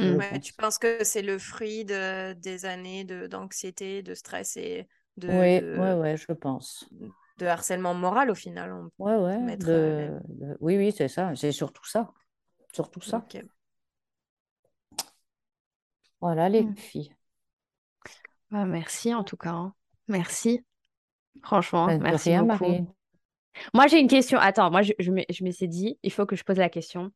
[0.01, 0.17] Je Mm.
[0.17, 0.55] le Ouais, tu pense.
[0.55, 5.63] penses que c'est le fruit de, des années de, d'anxiété, de stress et de, Oui,
[5.75, 6.85] ouais, de, ouais, je pense.
[7.39, 8.73] de harcèlement moral au final.
[8.73, 9.41] On Ouais, peut ouais.
[9.43, 11.35] mettre euh, De, Oui, oui, c'est ça.
[11.37, 12.13] C'est surtout ça.
[12.75, 13.27] Surtout les- ça.
[16.23, 16.75] Voilà, les Mm.
[16.77, 17.15] filles.
[18.51, 19.51] Bah, merci en tout cas.
[19.51, 19.75] hein.
[20.09, 20.65] Merci.
[21.43, 22.47] Franchement, Ben, merci rien, beaucoup.
[22.47, 22.87] Marie.
[23.75, 24.39] Moi, j'ai une question.
[24.39, 27.11] Attends, moi, je, je me, je m'étais dit, il faut que je pose la question.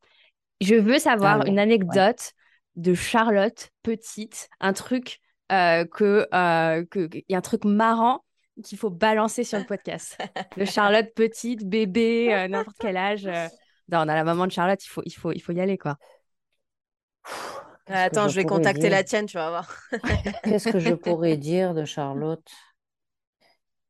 [0.60, 1.62] Je veux savoir une ouais.
[1.62, 2.32] anecdote
[2.76, 5.20] de Charlotte, petite, un truc
[5.52, 8.24] euh, que, euh, que, il y a un truc marrant
[8.62, 10.16] qu'il faut balancer sur le podcast.
[10.56, 13.26] De Charlotte, petite, bébé, euh, n'importe quel âge.
[13.26, 13.48] euh.
[13.90, 15.76] Non, on a la maman de Charlotte, il faut, il faut, il faut y aller,
[15.76, 15.98] quoi.
[17.86, 19.76] Attends, je je vais contacter la tienne, tu vas voir.
[20.44, 22.48] Qu'est-ce que je pourrais dire de Charlotte?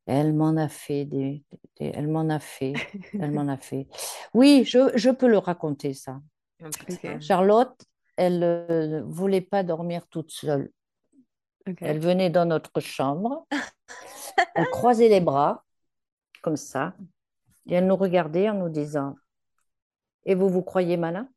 [0.06, 1.44] Elle m'en a fait des,
[1.78, 2.74] des- elle m'en a fait,
[3.18, 3.86] elle m'en a fait.
[4.34, 6.20] Oui, je, je peux le raconter ça.
[6.58, 7.14] Putain.
[7.14, 7.84] Ok, Charlotte,
[8.16, 10.70] elle ne voulait pas dormir toute seule.
[11.80, 13.46] Elle venait dans notre chambre
[14.54, 15.64] Elle croisait les bras,
[16.42, 16.94] comme ça,
[17.66, 19.16] et elle nous regardait en nous disant
[20.26, 21.28] Et vous, vous croyez malin?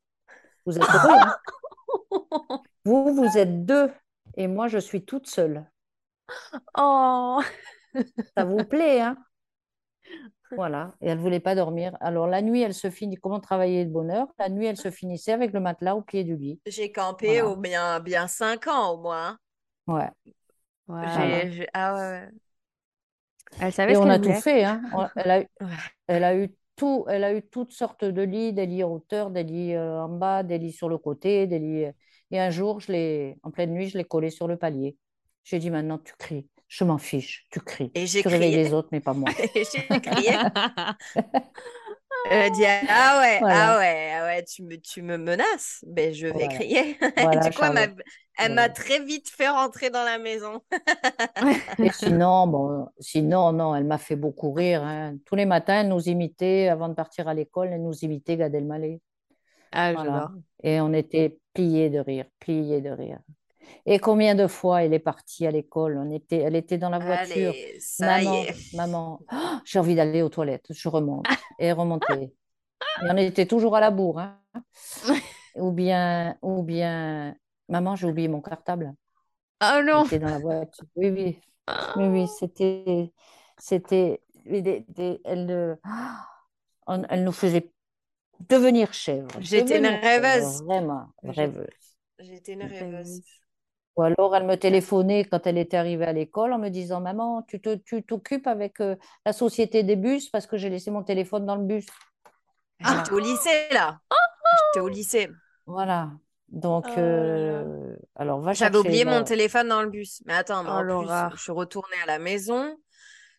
[0.65, 1.35] Vous êtes heureux, hein?
[2.85, 3.91] Vous, vous êtes deux,
[4.37, 5.69] et moi, je suis toute seule.
[6.77, 7.41] Oh
[8.37, 9.17] Ça vous plaît, hein?
[10.55, 11.97] Voilà, et elle ne voulait pas dormir.
[11.99, 14.91] Alors la nuit, elle se finit, comment travailler de bonne heure La nuit, elle se
[14.91, 16.59] finissait avec le matelas au pied du lit.
[16.65, 17.47] J'ai campé Voilà.
[17.49, 19.37] au bien, bien 5 ans au moins.
[19.87, 20.09] Ouais.
[20.87, 21.41] Voilà.
[21.41, 22.29] J'ai- j'ai- Ah ouais.
[23.59, 24.81] Elle savait Et ce on qu'elle a tout fait, hein.
[24.93, 25.67] On- Elle a, eu- Ouais.
[26.07, 29.31] elle a eu tout, elle a eu toutes sortes de lits, des lits en hauteur,
[29.31, 31.85] des lits euh, en bas, des lits sur le côté, des lits.
[32.31, 34.97] Et un jour, je l'ai, en pleine nuit, je l'ai collé sur le palier.
[35.43, 36.47] J'ai dit maintenant, tu cries.
[36.67, 37.91] Je m'en fiche, tu cries.
[37.95, 38.63] Et j'ai Tu réveilles crié.
[38.65, 39.29] les autres, mais pas moi.
[39.55, 40.31] Et j'ai crié.
[42.29, 43.55] A dit Ah ouais, Voilà.
[43.55, 45.83] ah ouais, ah ouais, tu me, tu me menaces.
[45.87, 46.49] Ben, je vais Voilà.
[46.49, 46.97] crier.
[47.17, 47.73] Voilà, du coup, elle
[48.53, 50.61] m'a, elle très vite fait rentrer dans la maison.
[51.79, 54.83] Et sinon, bon, sinon, non, elle m'a fait beaucoup rire.
[54.83, 55.17] hein.
[55.25, 58.53] Tous les matins, elle nous imitait, avant de partir à l'école, elle nous imitait Gad
[58.55, 58.99] Elmaleh.
[59.71, 60.31] Ah.
[60.63, 63.19] Et on était pliés de rire, pliés de rire.
[63.85, 65.97] Et combien de fois elle est partie à l'école?
[65.97, 67.55] On était, elle était dans la voiture.
[67.55, 68.55] Allez, ça y Maman, est.
[68.73, 70.67] maman, oh, j'ai envie d'aller aux toilettes.
[70.73, 71.29] Je remonte.
[71.59, 72.33] Et remontait.
[73.01, 74.19] Et on était toujours à la bourre.
[74.19, 74.39] hein.
[75.55, 77.35] Ou bien, ou bien,
[77.69, 78.93] maman, j'ai oublié mon cartable.
[79.61, 80.85] Oh Elle non était dans la voiture.
[80.95, 81.41] Oui, oui.
[81.95, 83.11] Oui, oui, c'était,
[83.57, 85.79] c'était, mais des- des- elle,
[86.87, 87.71] on- elle nous faisait
[88.49, 89.39] devenir chèvres.
[89.39, 90.63] J'étais une rêveuse.
[90.65, 91.97] Vraiment, rêveuse.
[92.19, 93.21] J'étais une rêveuse.
[93.97, 97.41] Ou alors elle me téléphonait quand elle était arrivée à l'école en me disant, Maman,
[97.47, 98.95] tu te, tu t'occupes avec euh,
[99.25, 101.85] la société des bus parce que j'ai laissé mon téléphone dans le bus.
[102.79, 103.99] J'étais au lycée, là.
[104.73, 105.29] J'étais au lycée.
[105.65, 106.11] Voilà.
[106.49, 110.21] Donc, Oh euh, alors va J'avais oublié mon téléphone dans le bus.
[110.25, 111.31] Mais attends, mais Oh, en plus, l'horreur.
[111.35, 112.77] je suis retournée à la maison.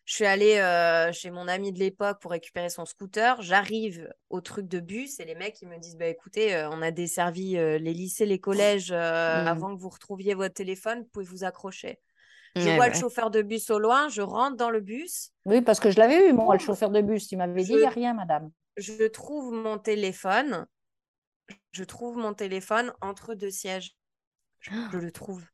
[0.09, 3.39] Je suis allée euh, chez mon ami de l'époque pour récupérer son scooter.
[3.43, 6.81] J'arrive au truc de bus et les mecs ils me disent bah écoutez, euh, on
[6.81, 9.47] a desservi euh, les lycées, les collèges euh, Mm.
[9.47, 11.99] avant que vous retrouviez votre téléphone, vous pouvez vous accrocher?
[12.55, 12.89] Je vois ouais.
[12.89, 15.99] le chauffeur de bus au loin, je rentre dans le bus, Oui, parce que je
[15.99, 17.31] l'avais eu, moi, le chauffeur de bus.
[17.31, 18.49] Il m'avait dit, il n'y a rien, madame.
[18.77, 20.65] je trouve mon téléphone,
[21.71, 23.95] je trouve mon téléphone entre deux sièges.
[24.61, 25.45] Je, je le trouve.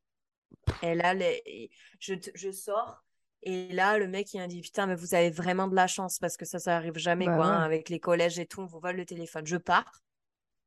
[0.81, 3.04] Et là, les- je, je sors.
[3.45, 6.17] Et là, le mec, il m'a dit Putain, mais vous avez vraiment de la chance
[6.17, 8.61] parce que ça, ça arrive jamais, Bah quoi, hein, avec les collèges et tout.
[8.61, 9.45] On vous vole le téléphone.
[9.45, 10.01] Je pars.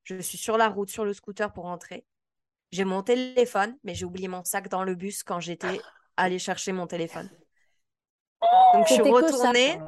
[0.04, 2.06] Je suis sur la route, sur le scooter pour rentrer.
[2.70, 5.80] J'ai mon téléphone, mais j'ai oublié mon sac dans le bus quand j'étais
[6.16, 7.28] allée chercher mon téléphone.
[8.74, 9.80] Donc, je suis retournée.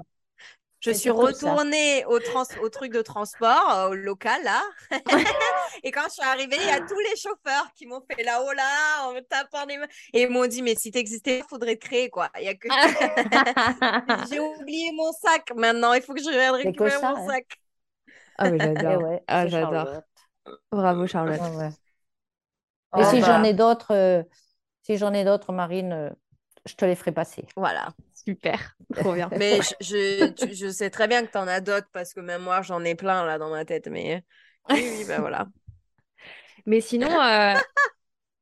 [0.80, 4.62] Je suis retournée au, trans- au truc de transport, euh, au local, là.
[5.82, 8.52] et quand je suis arrivée, il y a tous les chauffeurs qui m'ont fait là-haut,
[8.52, 9.86] là, en me tapant les mains.
[10.14, 12.30] Et ils m'ont dit, mais si t'existais, il faudrait te créer, quoi.
[12.38, 12.68] Il y a que...
[14.22, 17.26] J'ai oublié mon sac maintenant, il faut que je vienne récupérer ça, mon hein.
[17.26, 17.46] sac.
[18.38, 19.02] Ah, mais Eh j'adore.
[19.02, 20.02] ouais, Ah, j'adore.
[20.72, 21.40] Bravo, Charlotte.
[21.56, 21.70] Ouais.
[22.92, 24.22] Oh, Et si bah, j'en ai d'autres, euh,
[24.82, 26.10] si j'en ai d'autres, Marine, euh,
[26.66, 27.46] je te les ferai passer.
[27.56, 27.94] Voilà.
[28.30, 28.76] Super.
[28.94, 29.28] Trop bien.
[29.36, 32.20] Mais je, je, tu- je sais très bien que tu en as d'autres parce que
[32.20, 33.88] même moi, j'en ai plein, là, dans ma tête.
[33.88, 34.24] Mais
[34.68, 35.48] oui, oui, bah voilà.
[36.66, 37.54] Mais sinon, euh,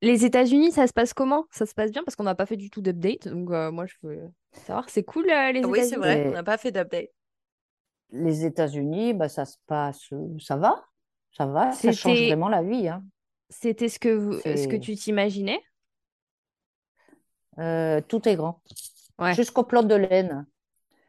[0.02, 1.46] les États-Unis, ça se passe comment?
[1.50, 3.28] Ça se passe bien parce qu'on n'a pas fait du tout d'update.
[3.28, 5.98] Donc, euh, moi, je veux savoir, c'est cool, euh, les Oui, c'est États-Unis?
[5.98, 7.08] vrai, on n'a pas fait d'update.
[8.12, 10.84] Les États-Unis, bah, ça se passe, euh, ça va,
[11.32, 12.88] ça va, ça change C'était- vraiment la vie.
[12.88, 13.04] hein.
[13.50, 15.60] C'était ce que, vous- ce que tu t'imaginais?
[17.58, 18.62] Euh, tout est grand,
[19.18, 19.34] Ouais.
[19.34, 20.46] jusqu'aux pelotes de laine,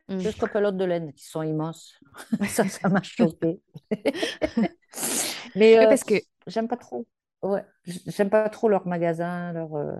[0.09, 0.17] Mm.
[0.19, 1.93] jusqu'aux pelotes de laine qui sont immenses.
[2.49, 3.61] Ça, ça m'a choqué.
[5.55, 6.15] Mais euh, parce que
[6.47, 7.05] j'aime pas trop.
[7.43, 7.63] Ouais,
[8.07, 9.75] j'aime pas trop leur magasin, leur.
[9.75, 9.93] euh,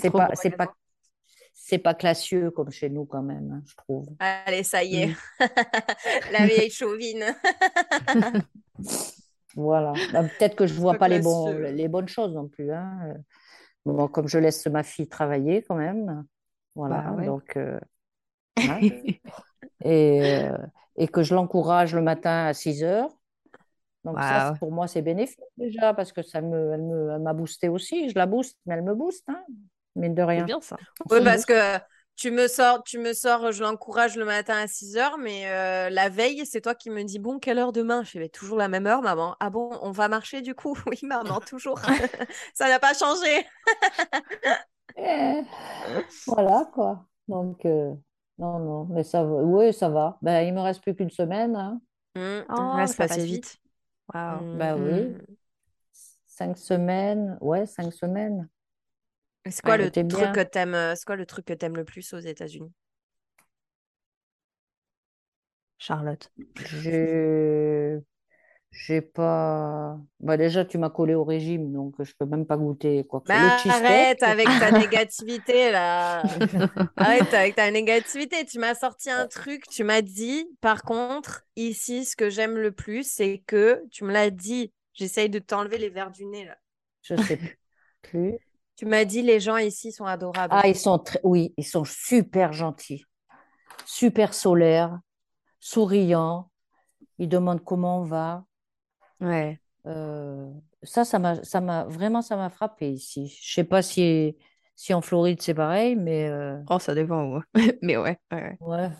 [0.00, 0.56] C'est trop pas, c'est magasins.
[0.66, 0.74] pas,
[1.54, 4.08] c'est pas classieux comme chez nous quand même, hein, je trouve.
[4.18, 5.06] Allez, ça y est.
[5.06, 5.14] Mm.
[6.32, 7.24] La vieille chauvine.
[9.54, 9.92] Voilà.
[10.12, 12.72] Bah, peut-être que je vois Pas pas les bons, les bonnes choses non plus.
[12.72, 13.14] hein.
[13.84, 16.24] Bon, comme je laisse ma fille travailler quand même,
[16.74, 17.02] voilà.
[17.02, 17.26] Bah ouais.
[17.26, 17.78] Donc, euh,
[19.84, 20.56] et, euh,
[20.96, 23.10] et que je l'encourage le matin à 6 heures.
[24.04, 28.10] Donc ça, pour moi, c'est bénéfique déjà parce que ça me, elle m'a boosté aussi.
[28.10, 29.40] Je la booste, mais elle me booste, hein,
[29.94, 30.44] mine de C'est rien.
[30.44, 30.76] bien ça.
[31.10, 31.46] Oui, parce booste.
[31.46, 31.78] que
[32.16, 35.88] tu me sors, tu me sors, je l'encourage le matin à 6 heures, mais euh,
[35.90, 38.02] la veille, c'est toi qui me dis, bon, quelle heure demain?
[38.02, 39.36] Je fais, toujours la même heure, maman.
[39.40, 40.76] Ah bon, on va marcher du coup?
[40.86, 41.80] Oui, maman, toujours.
[42.54, 43.46] Ça n'a pas changé.
[44.96, 45.42] Eh,
[46.26, 47.06] Voilà quoi.
[47.28, 47.94] Donc, euh,
[48.38, 49.34] non, non, mais ça va.
[49.42, 50.18] Oui, ça va.
[50.22, 51.56] Ben, il me reste plus qu'une semaine.
[51.56, 51.80] hein.
[52.14, 53.58] Mmh, Oh, ouais, ça passe vite.
[54.28, 54.40] Mmh.
[54.52, 55.16] Ben oui.
[55.18, 55.36] Mm.
[56.26, 57.38] Cinq semaines.
[57.40, 58.48] Ouais, cinq semaines.
[59.48, 60.32] C'est quoi, Ouais, le truc bien.
[60.32, 62.72] que t'aimes, euh, c'est quoi le truc que t'aimes le plus aux États-Unis?
[65.76, 66.30] Charlotte.
[68.72, 69.98] j'ai pas.
[70.20, 73.30] Bah déjà, tu m'as collé au régime, donc je peux même pas goûter quoi que.
[73.30, 76.22] Le cheesecake, arrête avec ta négativité là.
[76.96, 78.46] Arrête avec ta négativité.
[78.46, 82.72] Tu m'as sorti un truc, tu m'as dit, par contre, ici, ce que j'aime le
[82.72, 84.72] plus, c'est que tu me l'as dit.
[84.94, 86.56] J'essaye de t'enlever les verres du nez là.
[87.02, 87.38] je sais
[88.02, 88.38] plus.
[88.74, 90.52] Tu m'as dit, les gens ici sont adorables.
[90.56, 91.20] Ah, ils sont très...
[91.22, 93.04] Oui, ils sont super gentils,
[93.84, 94.98] super solaires,
[95.60, 96.50] souriants.
[97.18, 98.44] Ils demandent comment on va.
[99.22, 99.58] Ouais.
[99.86, 100.50] Euh,
[100.82, 103.36] ça, ça m'a, ça m'a vraiment, ça m'a frappé ici.
[103.42, 104.36] Je sais pas si,
[104.76, 107.40] si en Floride c'est pareil, mais euh, Oh, ça dépend.
[107.82, 108.56] Mais ouais, ouais, ouais.
[108.60, 108.90] ouais.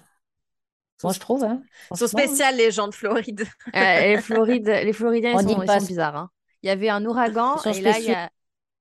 [1.02, 3.44] Moi, je trouve, hein, Ils sont spéciales, les gens de Floride.
[3.74, 6.16] Euh, les, Florides, les Floridiens, On ils dit sont, ils pas- sont bizarres.
[6.16, 6.30] hein.
[6.62, 8.14] Il y avait un ouragan Ils sont et là, il y spéciaux.
[8.14, 8.28] a...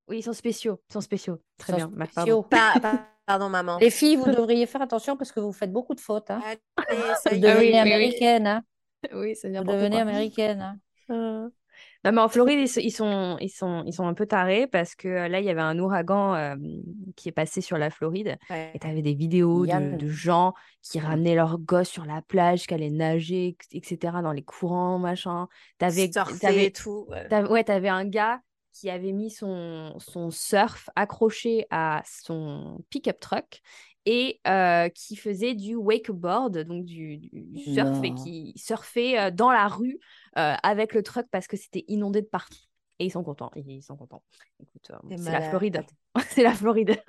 [0.08, 0.82] Oui, ils sont spéciaux.
[0.90, 1.42] Ils sont spéciaux.
[1.58, 1.88] Très Ils bien.
[1.88, 2.22] Bah, pardon.
[2.22, 2.44] spéciaux.
[2.44, 3.78] Pa- pa- Pardon, maman.
[3.80, 6.30] Les filles, vous devriez faire attention parce que vous faites beaucoup de fautes.
[6.30, 6.42] Hein.
[6.44, 7.40] Allez, ça Vous y est.
[7.40, 7.78] devenez oui, oui.
[7.78, 8.46] américaine.
[8.48, 8.62] Hein.
[9.14, 10.02] Oui, c'est Vous n'importe devenez quoi.
[10.02, 10.62] américaine.
[10.62, 10.78] Hein.
[11.10, 11.50] Euh,
[12.04, 15.08] Non, mais en Floride, ils, sont, ils, sont, ils sont un peu tarés parce que
[15.08, 16.56] euh, là, il y avait un ouragan euh,
[17.16, 18.72] qui est passé sur la Floride Ouais.
[18.74, 22.74] et tu avais des vidéos de, gens qui ramenaient leurs gosses sur la plage, qui
[22.74, 25.48] allaient nager, etc., dans les courants, machin.
[25.78, 26.10] T'avais-
[26.66, 27.06] et tout.
[27.10, 27.28] ouais.
[27.28, 28.42] T'avais- ouais, t'avais un gars
[28.74, 33.62] qui avait mis son, son surf accroché à son pick-up truck
[34.06, 39.68] et euh, qui faisait du wakeboard, donc du, du surf, et qui surfait dans la
[39.68, 40.00] rue
[40.38, 42.58] euh, avec le truck parce que c'était inondé de partout.
[43.00, 44.24] Et ils sont contents, ils sont contents.
[44.60, 45.42] Écoute, euh, c'est la.
[45.42, 45.84] Floride.
[46.30, 47.02] c'est la Floride.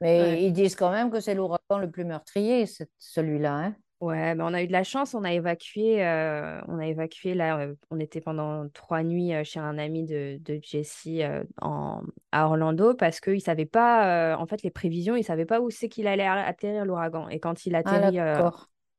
[0.00, 0.42] Mais Ouais.
[0.44, 2.64] ils disent quand même que c'est l'ouragan le plus meurtrier,
[2.98, 3.52] celui-là.
[3.54, 3.76] Hein.
[4.00, 7.34] Ouais, mais on a eu de la chance, on a évacué, euh, on a évacué
[7.34, 11.22] là, euh, on était pendant trois nuits euh, chez un ami de, de Jessie
[11.60, 15.46] en, à Orlando parce qu'ils ne savaient pas, en fait, les prévisions, ils ne savaient
[15.46, 17.28] pas où c'est qu'il allait atterrir l'ouragan.
[17.28, 18.18] Et quand il Ah, atterrit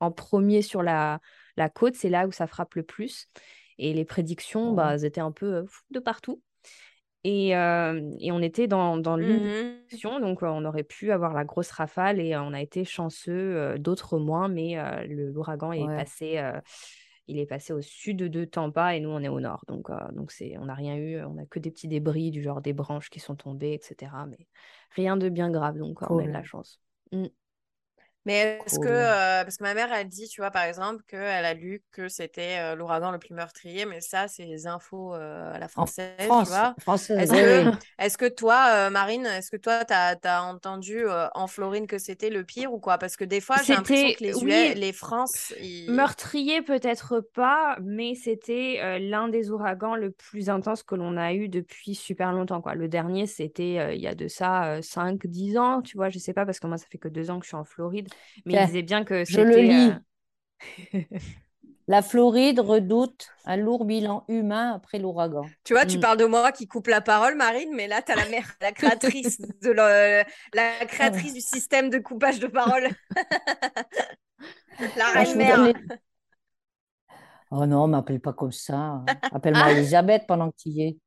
[0.02, 1.22] en premier sur la,
[1.58, 3.28] la côte, c'est là où ça frappe le plus.
[3.78, 4.74] Et les prédictions, Ouais.
[4.74, 6.42] bah, elles étaient un peu de partout.
[7.24, 11.44] Et, euh, et on était dans, dans directions, donc euh, on aurait pu avoir la
[11.44, 16.42] grosse rafale et euh, on a été chanceux, d'autres moins, mais l'ouragan est passé,
[17.28, 20.32] il est passé au sud de Tampa et nous on est au nord, donc, donc
[20.32, 23.10] c'est, on n'a rien eu, on n'a que des petits débris du genre des branches
[23.10, 24.26] qui sont tombées, etc.
[24.28, 24.48] Mais
[24.92, 26.82] rien de bien grave, donc on a de la chance.
[28.30, 28.94] Mais est-ce que, Cool.
[28.94, 32.08] euh, parce que ma mère, elle dit, tu vois, par exemple, qu'elle a lu que
[32.10, 36.16] c'était euh, l'ouragan le plus meurtrier, mais ça, c'est les infos euh, à la française,
[36.18, 36.76] tu France, vois.
[36.80, 41.08] française, Est-ce oui, que, est-ce que toi, euh, Marine, est-ce que toi, tu as, entendu
[41.08, 42.98] euh, en Floride que c'était le pire ou quoi?
[43.00, 45.88] Parce que des fois, j'ai l'impression C'était, que les, oui, US les France, ils...
[45.88, 51.34] Meurtrier, peut-être pas, mais c'était euh, l'un des ouragans le plus intense que l'on a
[51.34, 52.76] eu depuis super longtemps, quoi.
[52.76, 56.34] Le dernier, c'était euh, il y a de ça 5-10 ans, tu vois, je sais
[56.34, 58.08] pas, parce que moi, ça fait que deux ans que je suis en Floride,
[58.46, 59.92] mais il disait bien que je le lis.
[60.94, 61.00] euh,
[61.88, 65.50] La Floride redoute un lourd bilan humain après l'ouragan.
[65.64, 66.02] Tu vois, tu Mm.
[66.02, 68.72] parles de moi qui coupe la parole, Marine, mais là, tu as la mère, la
[68.72, 72.90] créatrice, de le- la créatrice du système de coupage de parole.
[74.96, 75.64] la Ah, reine mère.
[75.64, 75.74] les-
[77.52, 79.02] Oh non, m'appelle pas comme ça.
[79.32, 80.98] Appelle-moi Elisabeth pendant que tu y es.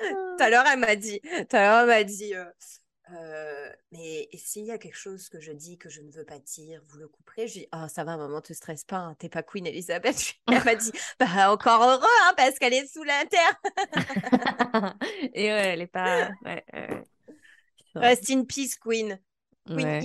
[0.00, 2.44] Tout à l'heure, elle m'a dit, tout à l'heure, elle m'a dit, euh,
[3.12, 6.38] euh, mais s'il y a quelque chose que je dis que je ne veux pas
[6.38, 7.48] dire, vous le couperez.
[7.48, 10.34] Je dis, oh, ça va, maman, te stresse pas, hein, t'es pas Queen Elizabeth.
[10.50, 13.60] Elle m'a dit, bah encore heureux, hein, parce qu'elle est sous la terre.
[15.34, 16.30] Et ouais, elle est pas...
[16.44, 16.64] ouais.
[17.94, 19.18] Rest in peace, Queen.
[19.66, 20.00] Queen Ouais,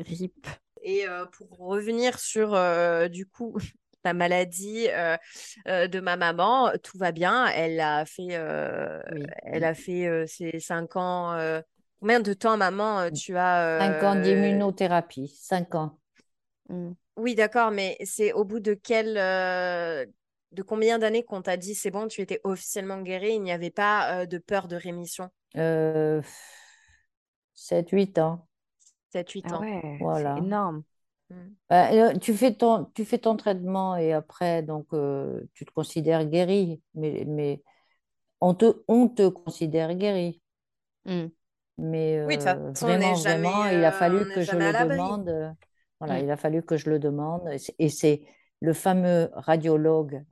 [0.00, 0.02] E.
[0.02, 0.46] rip.
[0.82, 3.56] Et euh, pour revenir sur, euh, du coup,
[4.04, 5.16] la maladie euh,
[5.68, 7.46] euh, de ma maman, tout va bien.
[7.46, 9.22] Elle a fait, euh, Oui.
[9.44, 11.32] elle a fait ses cinq ans.
[12.02, 15.28] Combien de temps, maman, euh, tu as Cinq ans euh, d'immunothérapie.
[15.28, 15.98] Cinq ans.
[16.68, 16.92] Mm.
[17.16, 20.04] Oui, d'accord, mais c'est au bout de quel, euh,
[20.50, 23.70] de combien d'années qu'on t'a dit c'est bon, tu étais officiellement guérie, il n'y avait
[23.70, 25.30] pas euh, de peur de rémission?
[25.56, 26.22] Euh,
[27.54, 28.48] 7-8 ans.
[29.12, 29.60] 7-8 Ah ans.
[29.60, 30.34] ouais, Voilà.
[30.34, 30.82] c'est énorme.
[31.30, 31.34] Mm.
[31.70, 35.72] Ben, euh, tu fais ton, tu fais ton traitement et après, donc, euh, tu te
[35.72, 36.82] considères guéri.
[36.94, 37.62] Mais, mais
[38.40, 40.42] on te, on te considère guéri.
[41.06, 41.32] Mm.
[41.82, 45.28] Mais Oui, euh, vraiment, jamais, vraiment, il a euh, fallu n'est que je le demande.
[45.28, 45.50] euh,
[46.00, 46.24] Voilà, Mm.
[46.24, 47.48] il a fallu que je le demande.
[47.78, 48.22] Et c'est-
[48.60, 50.24] le fameux radiologue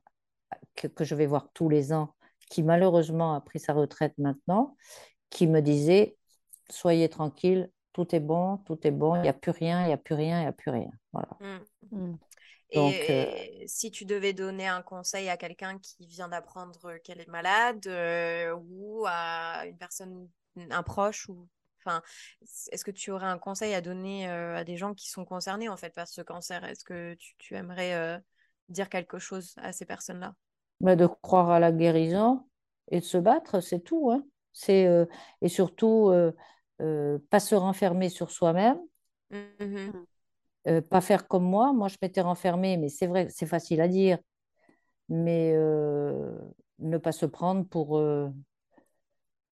[0.76, 2.14] que, que je vais voir tous les ans,
[2.48, 4.76] qui malheureusement a pris sa retraite maintenant,
[5.30, 6.16] qui me disait,
[6.70, 9.92] soyez tranquille, tout est bon, tout est bon, il n'y a plus rien, il n'y
[9.92, 10.90] a plus rien, il n'y a plus rien.
[11.12, 11.28] Voilà.
[11.40, 11.58] Mm.
[11.90, 12.16] Mm.
[12.74, 17.28] Donc, Et si tu devais donner un conseil à quelqu'un qui vient d'apprendre qu'elle est
[17.28, 21.48] malade euh, ou à une personne un proche ou
[21.80, 22.02] enfin
[22.72, 25.76] est-ce que tu aurais un conseil à donner à des gens qui sont concernés en
[25.76, 26.64] fait par ce cancer?
[26.64, 28.22] Est-ce que tu, aimerais
[28.68, 30.34] dire quelque chose à ces personnes-là?
[30.80, 32.46] Bah, De croire à la guérison
[32.90, 34.10] et de se battre, c'est tout.
[34.10, 34.24] Hein.
[34.52, 34.88] C'est
[35.40, 36.12] et surtout
[36.78, 38.78] pas se renfermer sur soi-même.
[39.30, 39.90] Mmh
[40.90, 41.72] pas faire comme moi.
[41.72, 44.18] Moi, je m'étais renfermée, mais c'est vrai, c'est facile à dire.
[45.08, 45.54] Mais
[46.80, 47.98] ne pas se prendre pour,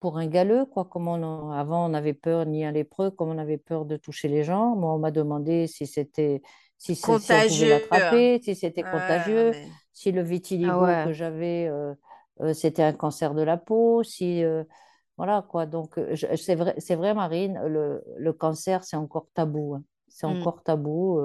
[0.01, 0.85] pour un galeux, quoi.
[0.85, 4.45] Comme avant, on avait peur ni un lépreux, comme on avait peur de toucher les
[4.45, 4.77] gens.
[4.77, 6.43] Moi, on m'a demandé si c'était
[6.77, 9.53] si, si on pouvait l'attraper, si c'était contagieux,
[9.93, 11.71] si le vitiligo ah que j'avais,
[12.55, 14.45] c'était un cancer de la peau, si
[15.17, 15.67] voilà quoi.
[15.67, 15.99] Donc
[16.37, 19.75] c'est vrai, c'est vrai, Marine, le, le cancer, c'est encore tabou.
[19.75, 19.83] Hein.
[20.07, 20.39] C'est mmh.
[20.39, 21.21] encore tabou.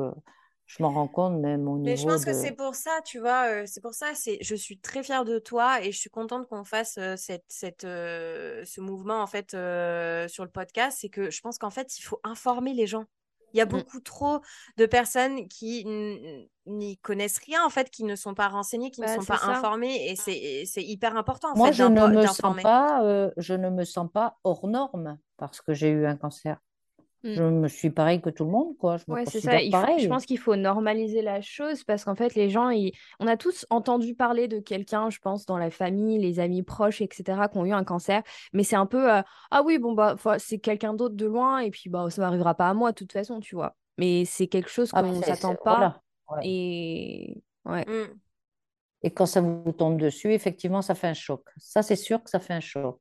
[0.75, 1.85] Je m'en rends compte même au niveau.
[1.85, 4.55] Mais je pense que c'est pour ça, tu vois, euh, c'est pour ça, c'est, je
[4.55, 8.81] suis très fière de toi et je suis contente qu'on fasse euh, cette, cette, ce
[8.81, 10.97] mouvement en fait sur le podcast.
[11.01, 13.05] C'est que je pense qu'en fait, il faut informer les gens.
[13.53, 13.69] Il y a mmh.
[13.69, 14.39] beaucoup trop
[14.77, 15.85] de personnes qui
[16.65, 19.41] n'y connaissent rien, en fait, qui ne sont pas renseignées, qui ne bah, sont pas
[19.43, 20.09] informées.
[20.09, 23.83] Et c'est hyper important, en Moi, fait, je ne, me sens pas, je ne me
[23.83, 26.57] sens pas hors norme parce que j'ai eu un cancer.
[27.23, 27.59] Je mmh.
[27.61, 28.97] me suis pareil que tout le monde, quoi.
[28.97, 29.57] Je ouais, c'est ça.
[29.57, 32.69] je pense qu'il faut normaliser la chose parce qu'en fait, les gens,
[33.19, 37.01] on a tous entendu parler de quelqu'un, je pense, dans la famille, les amis proches,
[37.01, 38.23] etc., qui ont eu un cancer.
[38.51, 39.21] Mais c'est un peu, euh,
[39.51, 42.69] ah oui, bon, bah, c'est quelqu'un d'autre de loin et puis, bah, ça n'arrivera pas
[42.69, 43.75] à moi, de toute façon, tu vois.
[43.97, 46.01] Mais c'est quelque chose ah, qu'on ne s'attend pas.
[46.43, 47.85] Et ouais.
[47.85, 48.19] Mmh.
[49.03, 51.43] Et quand ça vous tombe dessus, effectivement, ça fait un choc.
[51.57, 52.99] Ça, c'est sûr que ça fait un choc.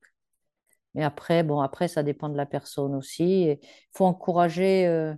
[0.95, 3.45] Mais après, bon, après, ça dépend de la personne aussi.
[3.45, 3.59] Il
[3.93, 5.15] faut encourager, il euh,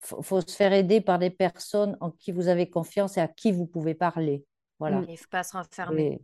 [0.00, 3.52] faut, se faire aider par des personnes en qui vous avez confiance et à qui
[3.52, 4.44] vous pouvez parler.
[4.78, 5.02] Voilà.
[5.08, 6.20] Il ne faut pas se renfermer.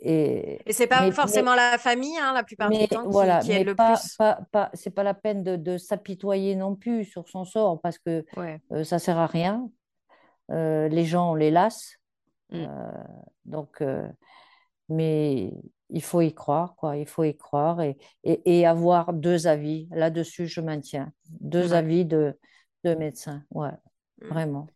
[0.00, 3.52] Et, et, c'est pas forcément la famille, hein, la plupart du temps, qui, voilà, qui
[3.52, 4.16] est le pas, plus.
[4.16, 7.98] Pas, pas, c'est pas la peine de, de s'apitoyer non plus sur son sort parce
[7.98, 8.42] que ça
[8.72, 9.70] euh, ça sert à rien.
[10.50, 11.96] Euh, les gens, on les lasse.
[12.50, 12.66] Mm.
[13.46, 13.82] donc,
[14.88, 15.52] mais
[15.94, 16.96] il faut y croire, quoi.
[16.96, 19.88] Il faut y croire et, et, avoir deux avis.
[19.92, 21.12] Là-dessus, je maintiens.
[21.40, 22.36] Deux avis de,
[22.82, 23.44] de médecins.
[23.50, 23.70] Ouais,
[24.20, 24.26] mmh.
[24.26, 24.66] vraiment.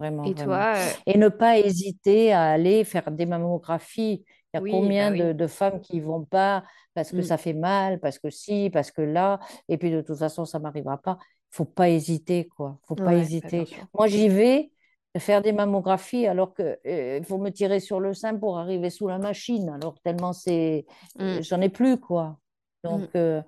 [0.00, 4.24] Vraiment, et toi euh, Et ne pas hésiter à aller faire des mammographies.
[4.54, 6.64] Il y a combien bah de, femmes qui ne vont pas
[6.94, 7.22] parce que mmh.
[7.22, 10.58] ça fait mal, parce que si, parce que là, et puis de toute façon, ça
[10.58, 11.18] ne m'arrivera pas.
[11.20, 12.78] Il ne faut pas hésiter, quoi.
[12.78, 13.66] Il ne faut pas hésiter.
[13.94, 14.71] Moi, j'y vais,
[15.18, 19.08] faire des mammographies alors qu'il euh, faut me tirer sur le sein pour arriver sous
[19.08, 19.68] la machine.
[19.68, 20.86] Alors tellement c'est,
[21.18, 21.42] mm.
[21.42, 22.38] j'en ai plus quoi.
[22.82, 23.16] Donc mm.
[23.16, 23.42] euh,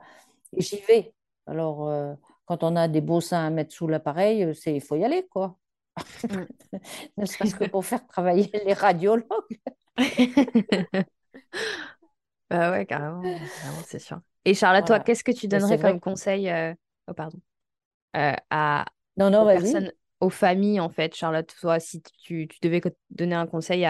[0.57, 1.15] j'y vais.
[1.47, 2.13] Alors euh,
[2.45, 5.27] quand on a des beaux seins à mettre sous l'appareil, c'est il faut y aller
[5.27, 5.57] quoi.
[6.29, 6.45] Mm.
[7.17, 9.25] ne serait-ce que pour faire travailler les radiologues.
[12.51, 13.23] bah ouais carrément,
[13.87, 14.21] c'est sûr.
[14.45, 16.53] Et Charlotte, toi, qu'est-ce que tu donnerais comme conseil
[17.09, 17.39] oh, pardon,
[18.13, 18.85] à
[19.17, 23.87] non, non, personnes aux familles, en fait, Charlotte, toi, si tu, devais donner un conseil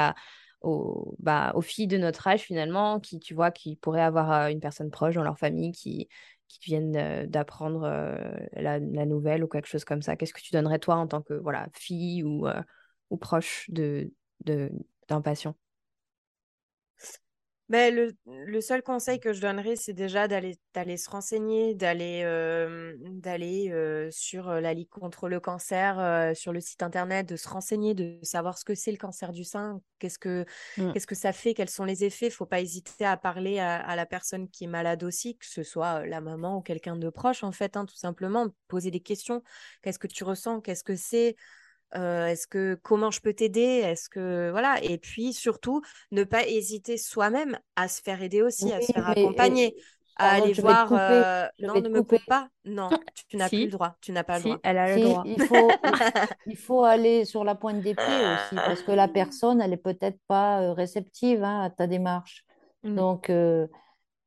[1.18, 4.60] bah, aux filles de notre âge, finalement, qui, tu vois, qui pourraient avoir euh, une
[4.60, 6.08] personne proche dans leur famille qui,
[6.48, 8.16] qui viennent euh, d'apprendre euh,
[8.52, 11.34] la, nouvelle ou quelque chose comme ça, qu'est-ce que tu donnerais, toi, en tant que
[11.34, 12.46] voilà, fille ou,
[13.10, 14.10] ou proche de,
[14.44, 15.54] d'un patient?
[17.74, 22.94] Ben, le, le, seul conseil que je donnerais, c'est déjà d'aller se renseigner, d'aller euh,
[23.00, 27.48] d'aller euh, sur euh, la Ligue contre le cancer, sur le site internet, de se
[27.48, 30.44] renseigner, de savoir ce que c'est le cancer du sein, qu'est-ce que
[30.78, 30.92] mmh.
[30.92, 32.26] qu'est-ce que ça fait, quels sont les effets.
[32.26, 35.64] Il faut pas hésiter à parler à, la personne qui est malade aussi, que ce
[35.64, 39.42] soit la maman ou quelqu'un de proche, en fait, hein, tout simplement, poser des questions.
[39.82, 40.60] Qu'est-ce que tu ressens?
[40.60, 41.34] Qu'est-ce que c'est?
[41.96, 43.60] Euh, est-ce que comment je peux t'aider?
[43.60, 48.72] Est-ce que voilà Et puis surtout, ne pas hésiter soi-même à se faire aider aussi,
[48.72, 49.76] à se faire accompagner,
[50.16, 50.92] à aller voir.
[50.92, 52.48] Euh, non, ne me coupe pas.
[52.64, 52.88] Non,
[53.28, 53.96] tu, n'as plus le droit.
[54.00, 54.58] Tu n'as pas le droit.
[54.64, 55.22] Elle a le droit.
[55.24, 55.70] Il faut,
[56.46, 59.76] il faut aller sur la pointe des pieds aussi, parce que la personne, elle est
[59.76, 62.44] peut-être pas euh, réceptive hein, à ta démarche.
[62.82, 62.96] Mmh.
[62.96, 63.32] Donc,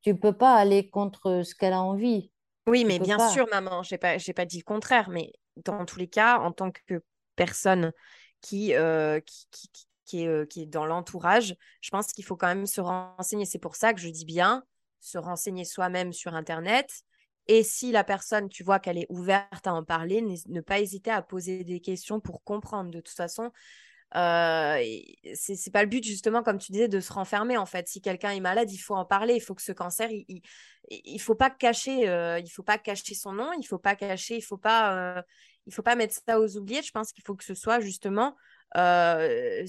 [0.02, 2.32] tu peux pas aller contre ce qu'elle a envie.
[2.66, 3.82] Oui, mais bien sûr, maman.
[3.82, 5.32] J'ai pas, j'ai pas dit le contraire, mais
[5.64, 7.02] dans tous les cas, en tant que
[7.38, 7.92] personne
[8.42, 9.20] qui, euh,
[10.12, 13.46] est, euh, est dans l'entourage, je pense qu'il faut quand même se renseigner.
[13.46, 14.64] C'est pour ça que je dis bien
[15.00, 17.02] se renseigner soi-même sur Internet.
[17.46, 21.10] Et si la personne, tu vois qu'elle est ouverte à en parler, ne pas hésiter
[21.10, 22.90] à poser des questions pour comprendre.
[22.90, 23.52] De toute façon,
[24.16, 24.82] euh,
[25.34, 28.30] c'est pas le but justement comme tu disais de se renfermer en fait si quelqu'un
[28.30, 30.40] est malade il faut en parler il faut que ce cancer il,
[30.88, 34.36] il, faut pas cacher euh, il faut pas cacher son nom il faut pas cacher
[34.36, 35.22] il faut pas
[35.68, 36.86] il faut pas mettre ça aux oubliettes.
[36.86, 38.34] Je pense qu'il faut que ce soit justement.
[38.76, 39.64] Euh,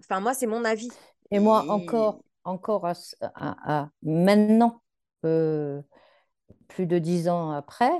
[0.00, 0.90] enfin, moi, c'est mon avis.
[1.30, 4.82] Et moi, encore, encore à, maintenant,
[5.24, 5.80] euh,
[6.66, 7.92] plus de dix ans après,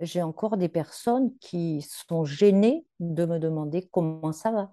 [0.00, 4.72] j'ai encore des personnes qui sont gênées de me demander comment ça va.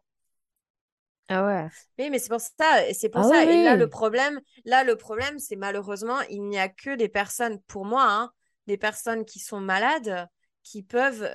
[1.31, 1.69] Ah ouais.
[1.99, 3.45] Oui, mais c'est pour ça, et c'est pour Ah ça.
[3.45, 7.09] oui, Et là, le problème, là, le problème, c'est malheureusement, il n'y a que des
[7.09, 8.31] personnes, pour moi, hein,
[8.67, 10.27] des personnes qui sont malades,
[10.63, 11.29] qui peuvent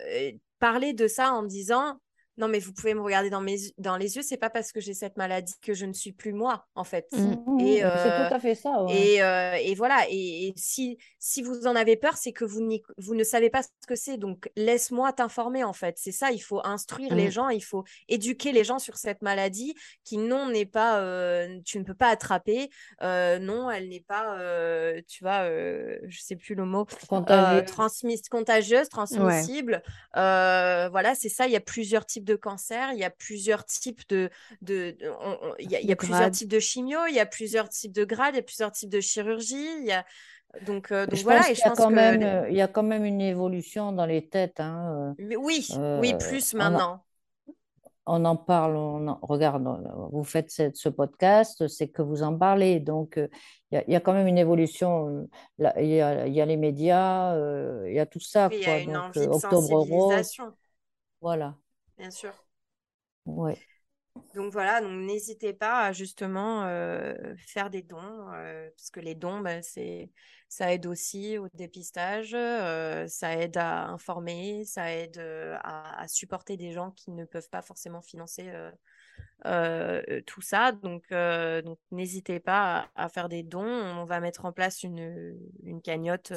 [0.00, 2.00] euh, parler de ça en disant,
[2.40, 4.80] non, mais vous pouvez me regarder dans mes, dans les yeux, c'est pas parce que
[4.80, 7.06] j'ai cette maladie que je ne suis plus moi, en fait.
[7.12, 7.60] Mm.
[7.60, 8.82] Et, Mhm, euh, c'est tout à fait ça.
[8.82, 8.96] ouais.
[8.96, 12.62] Et, euh, et voilà, et, et si, si vous en avez peur, c'est que vous,
[12.62, 14.16] n'y- vous ne savez pas ce que c'est.
[14.16, 15.96] Donc, laisse-moi t'informer, en fait.
[15.98, 17.32] C'est ça, il faut instruire les Mm.
[17.32, 19.74] gens, il faut éduquer les gens sur cette maladie
[20.04, 22.70] qui, non, n'est pas, euh, tu ne peux pas attraper.
[23.02, 27.62] Euh, non, elle n'est pas, euh, tu vois, euh, je sais plus le mot, euh,
[27.62, 29.82] transmise, contagieuse, transmissible.
[30.16, 31.46] Euh, voilà, c'est ça.
[31.46, 34.30] Il y a plusieurs types de cancers, il y a plusieurs types de,
[34.62, 36.98] de, de- on- on- il y a, il y a De plusieurs types de chimio,
[37.08, 39.68] il y a plusieurs types de grades, il y a plusieurs types de chirurgie.
[39.80, 40.04] Il y a
[40.66, 41.40] donc, euh, donc Je voilà.
[41.40, 43.04] pense Et je y a pense quand que même, euh, il y a quand même
[43.04, 44.58] une évolution dans les têtes.
[44.60, 47.04] hein, Mais oui, euh, oui, euh, plus on maintenant.
[48.06, 49.62] on en parle, on en- regarde,
[50.12, 52.80] vous faites cette- ce podcast, c'est que vous en parlez.
[52.80, 53.28] Donc, euh,
[53.70, 55.08] il y, a- il y a quand même une évolution.
[55.60, 58.48] euh, Il y a, il y a les médias, euh, il y a tout ça,
[58.52, 60.52] il y a une Donc, envie euh, de Octobre Rose, sensibilisation,
[61.20, 61.54] voilà.
[62.00, 62.32] Bien sûr.
[63.26, 63.58] Ouais.
[64.34, 67.14] Donc voilà, donc n'hésitez pas à justement euh,
[67.46, 70.10] faire des dons, euh, parce que les dons, ben, c'est,
[70.48, 75.18] ça aide aussi au dépistage, euh, ça aide à informer, ça aide
[75.62, 78.50] à, à supporter des gens qui ne peuvent pas forcément financer
[80.26, 80.72] tout ça.
[80.72, 83.62] Donc, donc n'hésitez pas à, à faire des dons.
[83.64, 86.32] On va mettre en place une, une cagnotte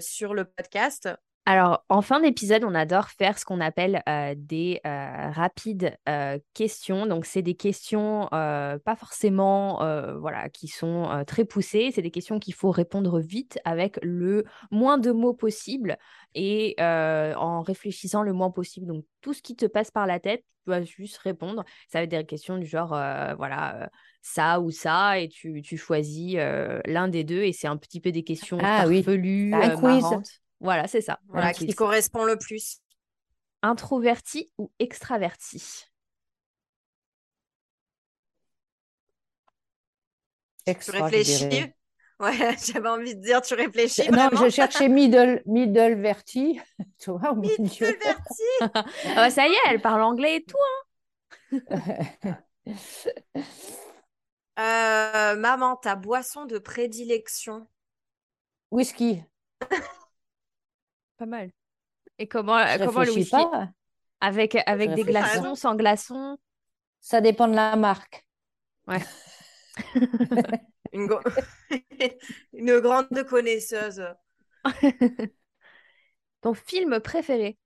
[0.00, 1.08] sur le podcast.
[1.44, 6.38] Alors, en fin d'épisode, on adore faire ce qu'on appelle euh, des euh, rapides euh,
[6.54, 7.06] questions.
[7.06, 9.78] Donc, c'est des questions pas forcément
[10.20, 11.90] voilà, qui sont très poussées.
[11.92, 15.98] C'est des questions qu'il faut répondre vite avec le moins de mots possible
[16.34, 18.86] et en réfléchissant le moins possible.
[18.86, 21.64] Donc, tout ce qui te passe par la tête, tu vas juste répondre.
[21.88, 22.90] Ça va être des questions du genre,
[23.36, 23.90] voilà,
[24.20, 27.42] ça ou ça, et tu, tu choisis l'un des deux.
[27.42, 30.41] Et c'est un petit peu des questions Ah farfelues, marrantes.
[30.62, 31.18] Voilà, c'est ça.
[31.28, 32.78] Voilà, qui correspond le plus.
[33.62, 35.58] Introverti ou extraverti?
[40.64, 41.72] Tu Extra, réfléchis?
[42.20, 44.44] Ouais, j'avais envie de dire, tu réfléchis Non, vraiment.
[44.44, 46.60] je cherchais middle, middle verti,
[47.00, 47.56] tu vois, au milieu.
[47.58, 48.42] Middleverti.
[48.62, 48.84] Ah
[49.16, 50.56] bah, Ça y est, elle parle anglais et tout.
[54.60, 57.66] Euh, maman, ta boisson de prédilection?
[58.70, 59.24] Whisky,
[61.22, 61.52] Pas mal.
[62.18, 63.70] Et comment, je comment le whisky pas.
[64.20, 66.36] Avec, avec des glaçons, sans glaçons
[67.00, 68.26] Ça dépend de la marque.
[70.92, 71.20] Une, gro-
[72.52, 74.02] Une grande connaisseuse.
[76.40, 77.56] Ton film préféré?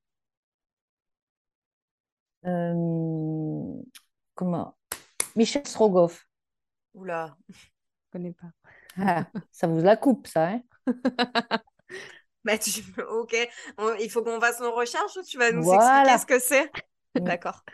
[2.44, 3.82] Euh,
[4.34, 4.76] comment?
[5.34, 6.28] Michel Strogoff.
[6.92, 7.38] Oula.
[7.48, 7.56] Je
[8.12, 8.50] connais pas.
[8.98, 10.60] Ah, ça vous la coupe, ça, hein?
[12.46, 12.70] Bah, tu...
[13.10, 13.36] Ok,
[13.78, 15.74] On- il faut qu'on fasse nos recherches ou tu vas nous Voilà.
[15.74, 16.72] expliquer ce que c'est?
[17.18, 17.64] D'accord.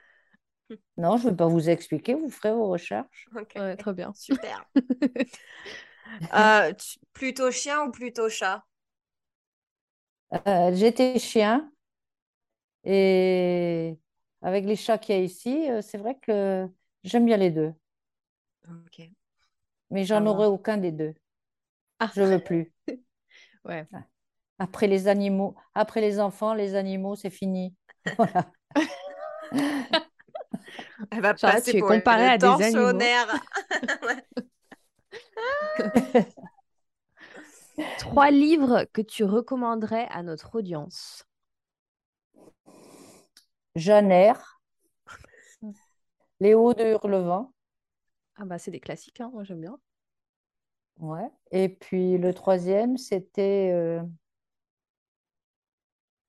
[0.97, 3.31] Non, je ne vais pas vous expliquer, vous ferez vos recherches.
[3.37, 4.15] Ok, Ouais, très bien.
[4.15, 4.65] super.
[6.35, 8.65] Euh, tu- Plutôt chien ou plutôt chat?
[10.47, 11.71] Euh, j'étais chien
[12.85, 13.99] et
[14.43, 16.69] avec les chats qu'il y a ici, euh, c'est vrai que
[17.05, 17.73] j'aime bien les deux,
[18.65, 19.13] Ok.
[19.91, 20.27] mais j'en va.
[20.27, 21.15] aurai aucun des deux.
[21.99, 22.13] Ah.
[22.13, 22.73] Je veux plus.
[23.65, 23.87] Ouais.
[24.59, 27.75] Après les animaux, après les enfants, les animaux, c'est fini.
[28.17, 28.51] Voilà.
[31.11, 32.99] Elle va passer tu es pour comparée à des animaux.
[37.99, 41.27] Trois livres que tu recommanderais à notre audience
[43.75, 44.61] Jeanne Eyre,
[46.41, 47.53] Léo de Hurlevent,
[48.37, 49.79] Ah bah c'est des classiques, hein, moi j'aime bien.
[50.99, 51.31] ouais.
[51.51, 54.03] Et puis le troisième, c'était euh,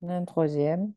[0.10, 0.94] un troisième.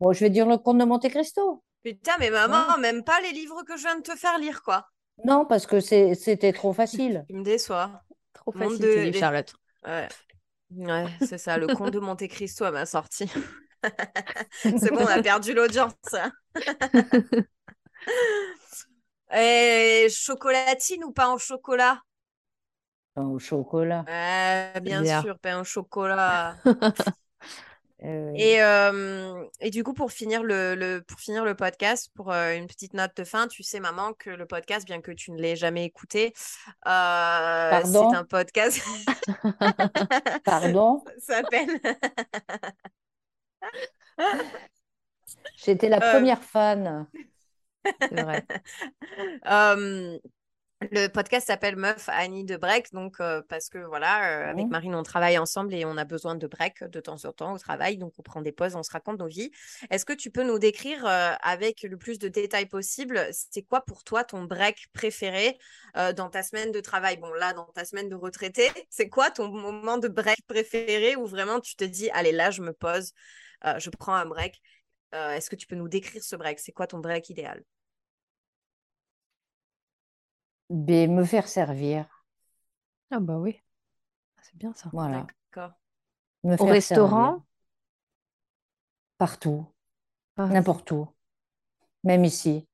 [0.00, 1.62] Bon, je vais dire le Comte de Monte Cristo.
[1.82, 4.88] Putain, mais maman, même pas les livres que je viens de te faire lire, quoi.
[5.24, 7.24] Non, parce que c'est- c'était trop facile.
[7.28, 8.02] Tu me déçois.
[8.34, 9.54] Trop Monde facile, de- Charlotte.
[9.86, 10.08] Ouais,
[10.70, 13.30] ouais c'est ça, le comte de Monte Cristo à ma sortie.
[14.62, 15.94] c'est bon, on a perdu l'audience.
[19.32, 22.00] Et chocolatine ou pain au chocolat?
[23.16, 24.04] Au chocolat.
[24.82, 25.20] Bien.
[25.22, 26.56] sûr, pain au chocolat.
[28.04, 32.30] Euh, Et, euh, et du coup, pour finir le, le- pour finir le podcast, pour
[32.30, 35.32] euh, une petite note de fin, tu sais, maman, que le podcast, bien que tu
[35.32, 38.82] ne l'aies jamais écouté, c'est un podcast.
[40.44, 41.80] Pardon, Ça s'appelle.
[45.64, 47.06] j'étais la première fan.
[47.84, 48.46] C'est vrai.
[50.92, 54.66] Le podcast s'appelle Meuf Annie de break, donc euh, parce que voilà, euh, avec.
[54.66, 57.58] Marine, on travaille ensemble et on a besoin de break de temps en temps au
[57.58, 59.50] travail, donc on prend des pauses, on se raconte nos vies.
[59.88, 63.80] Est-ce que tu peux nous décrire euh, avec le plus de détails possible, c'est quoi
[63.86, 65.58] pour toi ton break préféré
[65.94, 67.16] dans ta semaine de travail?
[67.16, 71.24] Bon, là, dans ta semaine de retraité, c'est quoi ton moment de break préféré où
[71.24, 73.12] vraiment tu te dis, allez, là, je me pose,
[73.64, 74.60] je prends un break?
[75.12, 76.60] Est-ce que tu peux nous décrire ce break?
[76.60, 77.62] C'est quoi ton break idéal?
[80.70, 82.06] Mais me faire servir,
[83.10, 83.60] Ah bah oui.
[84.36, 84.90] Ah, C'est bien ça.
[84.92, 85.26] voilà.
[85.54, 85.72] D'accord.
[86.44, 87.26] Me Au faire restaurant?
[87.26, 87.42] Servir.
[89.18, 89.66] Partout,
[90.36, 90.46] Ah.
[90.48, 91.08] n'importe où,
[92.04, 92.68] même ici,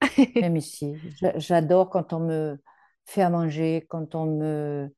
[0.36, 0.94] même ici.
[1.20, 2.58] J'a- J'adore quand on me
[3.06, 4.94] fait à manger, quand on me,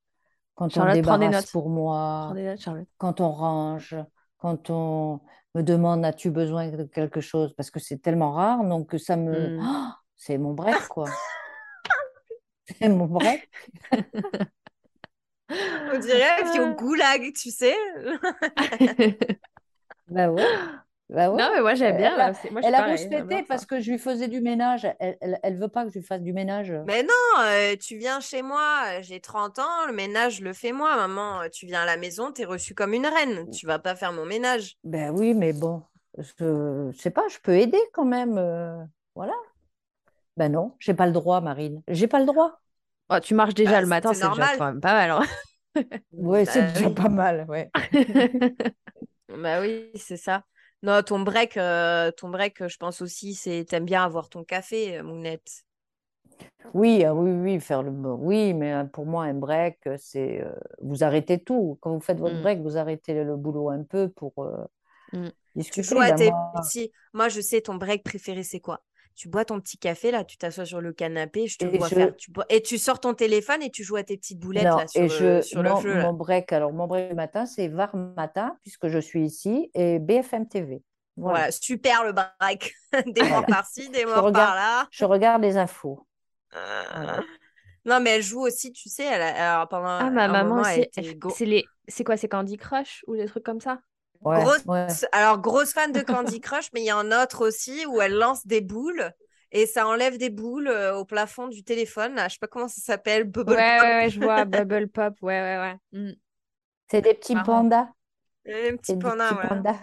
[0.56, 1.52] quand on Charlotte, débarrasse notes.
[1.52, 3.96] pour moi, notes, quand on range,
[4.38, 5.20] quand on
[5.54, 9.56] me demande as-tu besoin de quelque chose, parce que c'est tellement rare, donc ça me,
[9.56, 9.62] Mm.
[9.62, 11.06] Oh, c'est mon break quoi.
[12.78, 13.48] C'est mon break.
[15.50, 17.74] On dirait qu'il est au goulag, tu sais.
[20.10, 20.42] Bah ouais,
[21.10, 21.36] bah ouais.
[21.42, 22.14] Non, mais moi j'aime bien.
[22.14, 23.44] Elle a- là, c'est- moi, je suis Elle a pareil, péter ça.
[23.46, 24.86] parce que je lui faisais du ménage.
[25.00, 26.72] Elle, elle, elle veut pas que je lui fasse du ménage.
[26.86, 30.54] Mais non, euh, tu viens chez moi, euh, j'ai 30 ans, le ménage, je le
[30.54, 30.96] fais moi.
[30.96, 33.50] Maman, euh, tu viens à la maison, t'es reçue comme une reine.
[33.50, 34.78] Tu vas pas faire mon ménage.
[34.82, 35.82] Ben oui, mais bon,
[36.16, 38.38] je, je sais pas, je peux aider quand même.
[38.38, 38.82] euh,
[39.14, 39.34] voilà.
[40.38, 41.82] Ben non, j'ai pas le droit, Marine.
[41.88, 42.60] J'ai pas le droit.
[43.10, 45.10] Oh, tu marches déjà Bah, le matin, c'est déjà quand même pas mal.
[45.10, 45.22] hein.
[46.12, 46.90] Ouais, c'est Bah déjà oui.
[46.90, 47.70] pas mal, ouais.
[49.28, 50.44] Bah oui, c'est ça.
[50.82, 54.44] Non, ton break, euh, ton break, euh, je pense aussi, c'est t'aimes bien avoir ton
[54.44, 55.64] café, euh, Mounette.
[56.74, 60.42] Oui, ah oui, oui, faire le oui, mais euh, pour moi, un break, euh, c'est
[60.42, 61.78] euh, vous arrêtez tout.
[61.80, 62.36] Quand vous faites votre Mm.
[62.36, 64.64] break, vous arrêtez le boulot un peu pour euh,
[65.12, 65.30] Mm.
[65.56, 66.06] Discuter.
[66.06, 66.92] Ben tes moi, petits.
[67.12, 68.82] Moi, je sais, ton break préféré, c'est quoi?
[69.18, 71.88] Tu bois ton petit café, là, tu t'assois sur le canapé, je te Et vois
[71.88, 72.16] je- faire.
[72.16, 72.44] Tu bois...
[72.50, 75.00] Et tu sors ton téléphone et tu joues à tes petites boulettes, non, là, sur,
[75.00, 76.02] et le, je, sur le non, jeu, là.
[76.04, 79.98] mon break, alors mon break du matin, c'est VAR matin, puisque je suis ici, et
[79.98, 80.84] BFM TV.
[81.16, 81.38] Voilà.
[81.40, 82.72] Voilà, super le break.
[83.06, 84.86] Des morts par-ci, des morts regarde- par là.
[84.92, 86.06] Je regarde les infos.
[86.52, 87.20] Voilà.
[87.84, 90.62] Non, mais elle joue aussi, tu sais, elle a- alors, pendant Ah, ma un maman
[90.62, 90.90] C'est
[91.44, 91.66] les...
[91.88, 92.16] c'est quoi?
[92.16, 93.80] C'est Candy Crush ou des trucs comme ça?
[94.22, 94.86] Ouais, grosse, ouais.
[95.12, 98.14] alors grosse fan de Candy Crush, mais il y a un autre aussi où elle
[98.14, 99.12] lance des boules
[99.52, 102.14] et ça enlève des boules euh, au plafond du téléphone.
[102.16, 103.86] Là, je sais pas comment ça s'appelle, Bubble Ouais, Pop.
[103.86, 104.44] ouais, ouais, je vois.
[104.44, 105.14] Bubble Pop.
[105.22, 105.58] Ouais, ouais,
[105.92, 106.00] ouais.
[106.00, 106.12] Mm.
[106.90, 107.62] C'est des petits Marrant.
[107.62, 107.88] pandas.
[108.50, 109.48] Un petit C'est des panda, petits ouais.
[109.48, 109.76] pandas.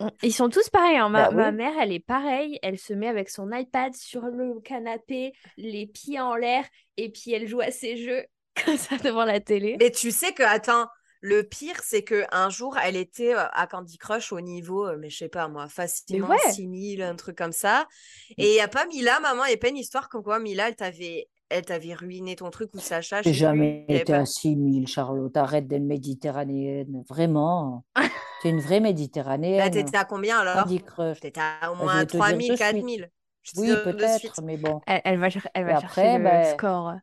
[0.00, 0.96] On- Ils sont tous pareils.
[0.96, 1.10] hein.
[1.10, 1.54] Ma, Bah ma oui.
[1.56, 2.58] mère, elle est pareille.
[2.62, 6.64] Elle se met avec son iPad sur le canapé, les pieds en l'air,
[6.96, 8.24] et puis elle joue à ses jeux
[8.64, 9.76] comme ça devant la télé.
[9.78, 10.86] Mais tu sais que, attends,
[11.26, 15.18] le pire, c'est que un jour, elle était à Candy Crush au niveau, mais je
[15.18, 16.36] sais pas moi, facilement ouais.
[16.38, 17.86] 6000, un truc comme ça.
[18.38, 20.38] Et il n'y a pas Mila, maman, il n'y a pas une histoire comme quoi
[20.38, 23.96] Mila, elle t'avait, elle t'avait ruiné ton truc ou Sacha, je J'ai jamais plus.
[23.96, 25.36] Été pas- à 6000, Charlotte.
[25.36, 27.02] Arrête d'être méditerranéenne.
[27.08, 27.84] Vraiment.
[28.38, 29.70] Tu es une vraie Bah, méditerranéenne.
[29.70, 30.64] t'étais à combien alors?
[30.64, 31.20] Candy Crush.
[31.20, 32.58] T'étais à au moins vais te dire 3000, de suite.
[32.58, 33.10] 4000.
[33.42, 34.82] Je te Oui, peut-être, mais bon.
[34.86, 36.94] Elle, elle va, elle Et va après, chercher le ben, score.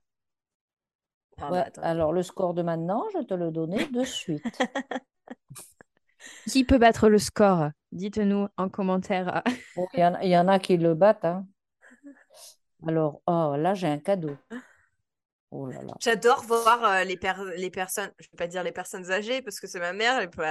[1.43, 4.43] Ah, Ouais, bah, alors, le score de maintenant, je te le donnais de suite.
[6.47, 7.69] Qui peut battre le score?
[7.91, 9.43] Dites-nous en commentaire.
[9.75, 11.25] Bon, Il y en, il y en a qui le battent.
[11.25, 11.45] hein.
[12.87, 14.35] Alors, oh, là, j'ai un cadeau.
[15.51, 15.93] Oh là là.
[16.01, 19.59] J'adore voir euh, les, per- les personnes, je vais pas dire les personnes âgées parce
[19.59, 20.43] que c'est ma mère, elle peut,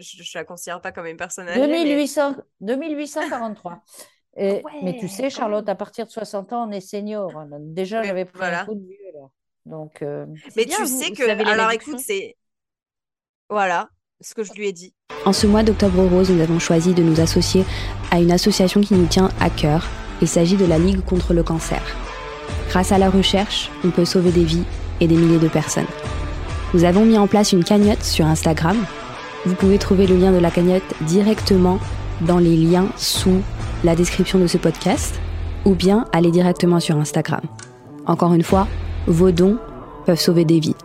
[0.00, 1.60] je, je la considère pas comme une personne âgée.
[1.60, 3.80] mais- 2800, 2843.
[4.36, 7.36] Et, mais tu sais, Charlotte, à partir de 60 ans, on est senior.
[7.36, 7.48] hein.
[7.60, 8.62] Déjà, Oui, j'avais pris voilà.
[8.62, 8.96] un coup de vieux.
[9.68, 10.24] Donc, euh,
[10.56, 12.36] Mais bien, tu vous- sais vous que, alors écoute, c'est.
[13.50, 13.88] Voilà
[14.20, 14.94] ce que je lui ai dit.
[15.24, 17.64] En ce mois d'octobre rose, nous avons choisi de nous associer
[18.10, 19.86] à une association qui nous tient à cœur.
[20.20, 21.82] Il s'agit de la Ligue contre le cancer.
[22.70, 24.64] Grâce à la recherche, on peut sauver des vies
[25.00, 25.86] et des milliers de personnes.
[26.74, 28.76] Nous avons mis en place une cagnotte sur Instagram.
[29.46, 31.78] Vous pouvez trouver le lien de la cagnotte directement
[32.22, 33.40] dans les liens sous
[33.84, 35.20] la description de ce podcast
[35.64, 37.42] ou bien aller directement sur Instagram.
[38.06, 38.66] Encore une fois,
[39.06, 39.58] vos dons
[40.06, 40.76] peuvent sauver des vies.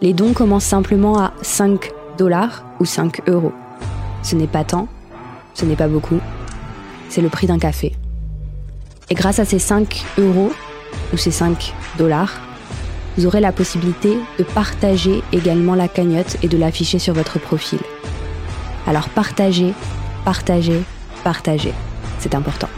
[0.00, 3.52] Les dons commencent simplement à 5 dollars ou 5 euros.
[4.22, 4.88] Ce n'est pas tant,
[5.54, 6.20] ce n'est pas beaucoup,
[7.08, 7.94] c'est le prix d'un café.
[9.10, 10.52] Et grâce à ces 5 euros
[11.12, 12.40] ou ces 5 dollars,
[13.16, 17.80] vous aurez la possibilité de partager également la cagnotte et de l'afficher sur votre profil.
[18.86, 19.74] Alors partagez,
[20.24, 20.80] partagez,
[21.24, 21.74] partagez.
[22.18, 22.68] C'est important.